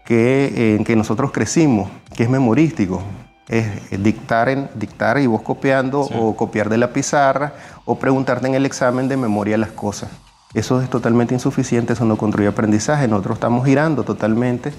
que, 0.05 0.75
en 0.75 0.83
que 0.83 0.95
nosotros 0.95 1.31
crecimos, 1.31 1.89
que 2.15 2.23
es 2.23 2.29
memorístico. 2.29 3.01
Es 3.47 3.65
dictar, 4.03 4.47
en, 4.47 4.69
dictar 4.75 5.17
y 5.17 5.25
vos 5.25 5.41
copiando 5.41 6.01
o 6.01 6.35
copiar 6.35 6.69
de 6.69 6.77
la 6.77 6.93
pizarra 6.93 7.53
o 7.83 7.97
preguntarte 7.97 8.45
en 8.45 8.53
el 8.53 8.63
examen 8.63 9.07
de 9.07 9.17
memoria 9.17 9.57
las 9.57 9.71
cosas. 9.71 10.11
Eso 10.53 10.79
es 10.81 10.89
totalmente 10.89 11.33
insuficiente, 11.33 11.93
eso 11.93 12.05
no 12.05 12.15
construye 12.15 12.47
aprendizaje. 12.47 13.07
Nosotros 13.07 13.37
estamos 13.37 13.65
girando 13.65 14.03
totalmente 14.03 14.71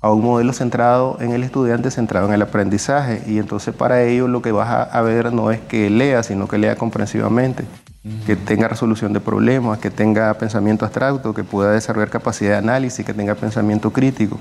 a 0.00 0.10
un 0.10 0.24
modelo 0.24 0.52
centrado 0.52 1.18
en 1.20 1.32
el 1.32 1.42
estudiante, 1.42 1.90
centrado 1.90 2.26
en 2.26 2.32
el 2.32 2.42
aprendizaje. 2.42 3.22
Y 3.26 3.38
entonces 3.38 3.74
para 3.74 4.02
ello 4.02 4.28
lo 4.28 4.42
que 4.42 4.52
vas 4.52 4.88
a, 4.90 5.00
ver 5.02 5.32
no 5.32 5.50
es 5.50 5.60
que 5.60 5.90
lea, 5.90 6.22
sino 6.22 6.48
que 6.48 6.58
lea 6.58 6.76
comprensivamente, 6.76 7.64
que 8.26 8.36
tenga 8.36 8.68
resolución 8.68 9.12
de 9.12 9.20
problemas, 9.20 9.78
que 9.78 9.90
tenga 9.90 10.32
pensamiento 10.34 10.84
abstracto, 10.84 11.34
que 11.34 11.44
pueda 11.44 11.72
desarrollar 11.72 12.08
capacidad 12.08 12.52
de 12.52 12.58
análisis, 12.58 13.04
que 13.04 13.12
tenga 13.12 13.34
pensamiento 13.34 13.92
crítico. 13.92 14.38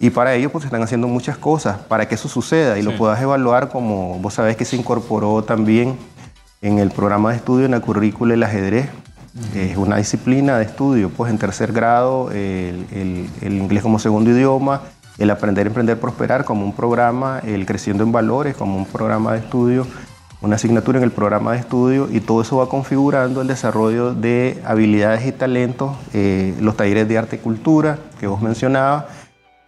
Y 0.00 0.10
para 0.10 0.34
ello 0.34 0.50
pues 0.50 0.64
están 0.64 0.82
haciendo 0.82 1.08
muchas 1.08 1.36
cosas 1.36 1.78
para 1.78 2.06
que 2.06 2.14
eso 2.14 2.28
suceda 2.28 2.78
y 2.78 2.82
lo 2.82 2.96
puedas 2.96 3.20
evaluar 3.20 3.68
como 3.68 4.18
vos 4.20 4.34
sabés 4.34 4.56
que 4.56 4.64
se 4.64 4.76
incorporó 4.76 5.42
también 5.42 5.96
en 6.62 6.78
el 6.78 6.92
programa 6.92 7.30
de 7.30 7.36
estudio 7.36 7.64
en 7.64 7.72
la 7.72 7.80
currícula 7.80 8.34
el 8.34 8.42
ajedrez. 8.44 8.88
Es 9.54 9.76
una 9.76 9.96
disciplina 9.96 10.58
de 10.58 10.64
estudio, 10.64 11.10
pues 11.10 11.30
en 11.30 11.38
tercer 11.38 11.72
grado 11.72 12.30
el, 12.32 12.86
el, 13.40 13.52
inglés 13.52 13.82
como 13.82 13.98
segundo 13.98 14.30
idioma, 14.30 14.82
el 15.18 15.30
aprender, 15.30 15.66
emprender, 15.66 15.98
prosperar 15.98 16.44
como 16.44 16.64
un 16.64 16.72
programa, 16.72 17.40
el 17.44 17.66
creciendo 17.66 18.04
en 18.04 18.12
valores 18.12 18.56
como 18.56 18.76
un 18.76 18.86
programa 18.86 19.32
de 19.32 19.38
estudio, 19.38 19.86
una 20.40 20.56
asignatura 20.56 20.98
en 20.98 21.04
el 21.04 21.10
programa 21.10 21.52
de 21.52 21.58
estudio 21.58 22.08
y 22.10 22.20
todo 22.20 22.42
eso 22.42 22.56
va 22.56 22.68
configurando 22.68 23.42
el 23.42 23.48
desarrollo 23.48 24.14
de 24.14 24.60
habilidades 24.64 25.26
y 25.26 25.32
talentos, 25.32 25.96
eh, 26.14 26.54
los 26.60 26.76
talleres 26.76 27.08
de 27.08 27.18
arte 27.18 27.36
y 27.36 27.38
cultura 27.40 27.98
que 28.20 28.26
vos 28.26 28.40
mencionabas, 28.40 29.06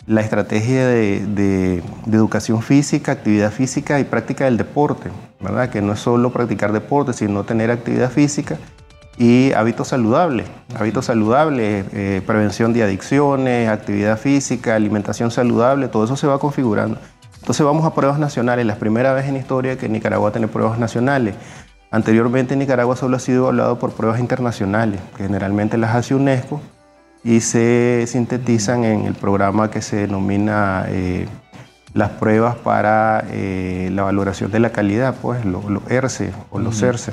la 0.07 0.21
estrategia 0.21 0.87
de, 0.87 1.83
educación 2.11 2.63
física, 2.63 3.13
actividad 3.13 3.53
física 3.53 4.01
y 4.01 4.05
práctica 4.05 4.47
del 4.47 4.57
deporte, 4.57 5.11
¿verdad? 5.41 5.69
Que 5.71 5.83
no 5.83 5.93
es 5.93 6.01
solo 6.01 6.31
practicar 6.31 6.73
deporte, 6.73 7.13
sino 7.13 7.45
tener 7.45 7.71
actividad 7.71 8.11
física 8.11 8.59
y 9.19 9.53
hábitos 9.53 9.89
saludables, 9.89 10.47
hábitos 10.75 11.07
saludables, 11.07 11.85
eh, 11.93 12.23
prevención 12.27 12.73
de 12.73 12.83
adicciones, 12.83 13.69
actividad 13.69 14.19
física, 14.19 14.75
alimentación 14.75 15.31
saludable, 15.31 15.89
todo 15.89 16.05
eso 16.05 16.17
se 16.17 16.27
va 16.27 16.39
configurando. 16.39 16.99
Entonces 17.39 17.65
vamos 17.65 17.85
a 17.85 17.95
pruebas 17.95 18.19
nacionales, 18.19 18.67
la 18.67 18.77
primera 18.77 19.13
vez 19.13 19.27
en 19.27 19.37
historia 19.37 19.77
que 19.77 19.89
Nicaragua 19.89 20.31
tiene 20.33 20.49
pruebas 20.49 20.79
nacionales. 20.79 21.35
Anteriormente 21.91 22.55
Nicaragua 22.55 22.97
solo 22.97 23.17
ha 23.17 23.21
sido 23.21 23.45
evaluado 23.45 23.79
por 23.79 23.93
pruebas 23.93 24.21
internacionales, 24.21 25.01
que 25.17 25.25
generalmente 25.25 25.77
las 25.77 25.95
hace 25.95 26.15
UNESCO 26.15 26.61
y 27.25 27.41
se 27.41 28.05
sintetizan 28.07 28.85
en 28.85 29.07
el 29.07 29.15
programa 29.15 29.71
que 29.71 29.83
se 29.83 29.97
denomina 29.97 30.85
eh, 30.89 31.27
las 31.93 32.11
pruebas 32.11 32.57
para 32.57 33.25
eh, 33.31 33.91
la 33.93 34.05
valoración 34.05 34.51
de 34.51 34.61
la 34.61 34.71
calidad, 34.71 35.17
pues 35.21 35.45
los 35.45 35.65
ERCE 35.89 36.33
o 36.51 36.59
los 36.59 36.81
ERCE. 36.81 37.13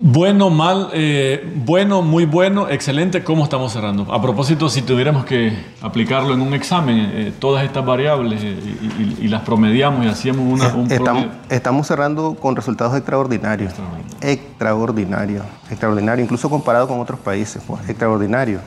Bueno, 0.00 0.48
mal, 0.48 0.90
eh, 0.92 1.52
bueno, 1.64 2.02
muy 2.02 2.24
bueno, 2.24 2.68
excelente. 2.68 3.24
¿Cómo 3.24 3.42
estamos 3.42 3.72
cerrando? 3.72 4.12
A 4.12 4.22
propósito, 4.22 4.68
si 4.68 4.82
tuviéramos 4.82 5.24
que 5.24 5.52
aplicarlo 5.82 6.34
en 6.34 6.40
un 6.40 6.54
examen, 6.54 7.34
todas 7.40 7.64
estas 7.64 7.84
variables 7.84 8.40
y, 8.42 9.26
las 9.26 9.42
promediamos 9.42 10.06
y 10.06 10.08
hacíamos 10.08 10.52
una, 10.52 10.74
un 10.74 10.90
estamos, 10.90 11.26
estamos, 11.48 11.86
cerrando 11.88 12.34
con 12.34 12.54
resultados 12.54 12.96
extraordinarios. 12.96 13.74
Extraordinarios. 14.20 15.44
Extraordinarios, 15.68 16.24
incluso 16.24 16.48
comparado 16.48 16.86
con 16.86 17.00
otros 17.00 17.18
países, 17.18 17.60
pues, 17.66 17.88
extraordinarios. 17.88 18.62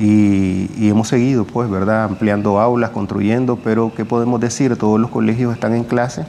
Y, 0.00 0.88
hemos 0.88 1.08
seguido, 1.08 1.44
pues, 1.44 1.68
¿verdad? 1.68 2.04
Ampliando 2.04 2.60
aulas, 2.60 2.90
construyendo, 2.90 3.56
pero 3.56 3.92
¿qué 3.94 4.04
podemos 4.04 4.40
decir? 4.40 4.76
Todos 4.76 5.00
los 5.00 5.10
colegios 5.10 5.52
están 5.52 5.74
en 5.74 5.82
clase, 5.82 6.24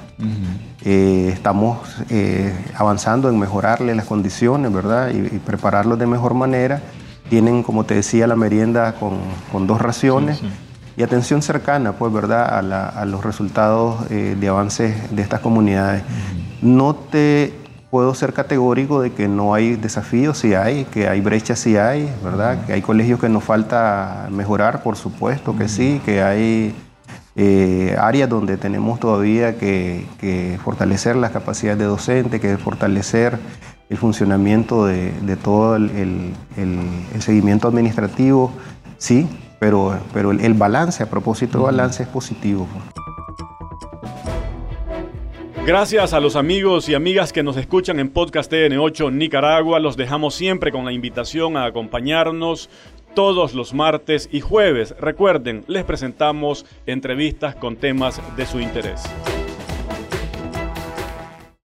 eh, 0.84 1.29
estamos 1.32 1.77
eh, 2.10 2.53
avanzando 2.75 3.29
en 3.29 3.38
mejorarle 3.38 3.93
las 3.93 4.05
condiciones, 4.05 4.73
¿verdad? 4.73 5.12
Y, 5.12 5.38
prepararlos 5.39 5.99
de 5.99 6.08
mejor 6.08 6.34
manera. 6.34 6.82
Tienen, 7.29 7.62
como 7.62 7.84
te 7.84 7.93
decía, 7.93 8.25
la 8.25 8.36
merienda 8.36 8.95
con, 8.95 9.67
dos 9.67 9.79
raciones. 9.79 10.41
Y 10.97 11.03
atención 11.03 11.43
cercana, 11.43 11.93
pues, 11.93 12.12
¿verdad?, 12.12 12.58
a, 12.97 13.05
los 13.05 13.23
resultados 13.23 14.10
eh, 14.10 14.36
de 14.39 14.47
avances 14.47 15.15
de 15.15 15.21
estas 15.21 15.41
comunidades. 15.41 16.03
No 16.62 16.95
te 16.95 17.53
puedo 17.89 18.13
ser 18.13 18.34
categórico 18.34 19.02
de 19.02 19.12
que 19.12 19.28
no 19.28 19.54
hay 19.54 19.75
desafíos, 19.75 20.38
sí 20.38 20.54
hay, 20.54 20.86
que 20.86 21.08
hay 21.08 21.21
brechas, 21.21 21.60
sí 21.60 21.78
hay, 21.78 22.13
¿verdad? 22.23 22.65
Que 22.65 22.73
hay 22.73 22.82
colegios 22.82 23.19
que 23.19 23.30
nos 23.30 23.43
falta 23.43 24.28
mejorar, 24.32 24.84
por 24.84 24.95
supuesto 24.95 25.58
que 25.58 25.67
sí, 25.67 26.02
que 26.06 26.21
hay 26.21 26.75
eh, 27.36 27.95
áreas 27.99 28.30
donde 28.30 28.58
tenemos 28.58 28.99
todavía 28.99 29.58
que, 29.58 30.60
fortalecer 30.63 31.15
las 31.15 31.32
capacidades 31.32 31.80
de 31.80 31.86
docente, 31.86 32.39
que 32.39 32.58
fortalecer 32.58 33.39
el 33.89 33.97
funcionamiento 33.97 34.86
de, 34.86 35.38
todo 35.41 35.75
el, 35.78 36.34
seguimiento 37.19 37.67
administrativo, 37.67 38.52
sí, 38.97 39.28
pero, 39.60 39.97
pero 40.13 40.32
el, 40.32 40.54
balance, 40.54 41.02
a 41.02 41.10
propósito 41.10 41.58
de 41.60 41.63
balance, 41.65 42.04
es 42.04 42.10
positivo. 42.10 42.67
Gracias 45.69 46.13
a 46.13 46.19
los 46.19 46.36
amigos 46.36 46.89
y 46.89 46.95
amigas 46.95 47.32
que 47.32 47.43
nos 47.43 47.55
escuchan 47.55 47.99
en 47.99 48.10
Podcast 48.10 48.51
TN8 48.51 49.13
Nicaragua. 49.13 49.77
Los 49.77 49.97
dejamos 49.97 50.34
siempre 50.34 50.71
con 50.71 50.84
la 50.84 50.91
invitación 50.91 51.58
a 51.58 51.65
acompañarnos 51.65 52.71
todos 53.13 53.53
los 53.53 53.75
martes 53.75 54.29
y 54.32 54.41
jueves. 54.41 54.95
Recuerden, 54.99 55.65
les 55.67 55.84
presentamos 55.84 56.65
entrevistas 56.88 57.53
con 57.53 57.75
temas 57.75 58.19
de 58.36 58.47
su 58.47 58.60
interés. 58.60 59.03